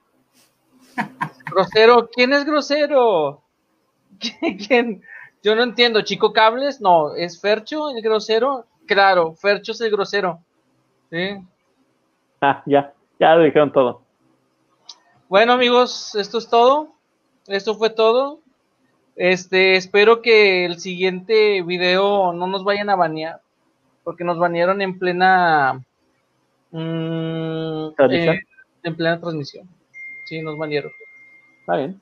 [1.50, 3.42] Grosero, ¿quién es grosero?
[4.20, 4.58] ¿Quién?
[4.58, 5.02] quién?
[5.42, 6.02] Yo no entiendo.
[6.02, 6.80] ¿Chico Cables?
[6.80, 8.66] No, ¿es Fercho el grosero?
[8.86, 10.40] Claro, Fercho es el grosero.
[11.10, 11.38] Sí.
[12.42, 14.02] Ah, ya, ya lo dijeron todo.
[15.28, 16.92] Bueno, amigos, esto es todo.
[17.46, 18.40] Esto fue todo.
[19.16, 23.40] Este, espero que el siguiente video no nos vayan a banear,
[24.08, 25.84] porque nos banearon en plena
[26.70, 28.36] mm, ¿Transmisión?
[28.36, 28.42] eh,
[28.84, 29.68] en plena transmisión.
[30.24, 30.90] Sí, nos banearon.
[31.60, 32.00] Está bien.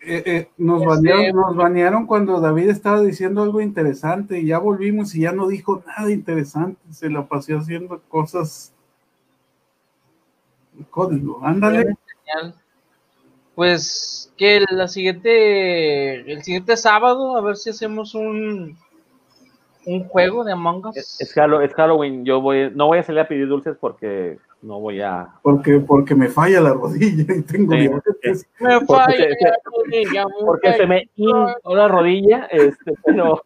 [0.00, 4.56] Eh, eh, nos, Este- banearon, nos banearon cuando David estaba diciendo algo interesante y ya
[4.58, 6.80] volvimos y ya no dijo nada interesante.
[6.90, 8.72] Se la pasó haciendo cosas.
[10.88, 11.96] Código, ándale.
[12.24, 12.54] Genial.
[13.54, 18.78] Pues que la siguiente, el siguiente sábado, a ver si hacemos un
[19.86, 20.96] un juego de Among Us.
[20.96, 22.24] Es, es Hallow- es Halloween.
[22.24, 25.28] Yo voy, no voy a salir a pedir dulces porque no voy a.
[25.42, 28.46] Porque, porque me falla la rodilla y tengo Sí, diabetes.
[28.60, 33.42] Me porque falla se- la rodilla, Porque se me hinchó la rodilla, este, pero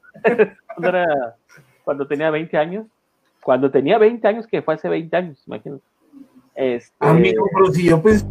[0.75, 1.37] cuando, era-
[1.85, 2.87] cuando tenía 20 años,
[3.43, 5.83] cuando tenía 20 años, que fue hace 20 años, imagínate.
[6.55, 8.27] Este, Amigo, pero si yo pensé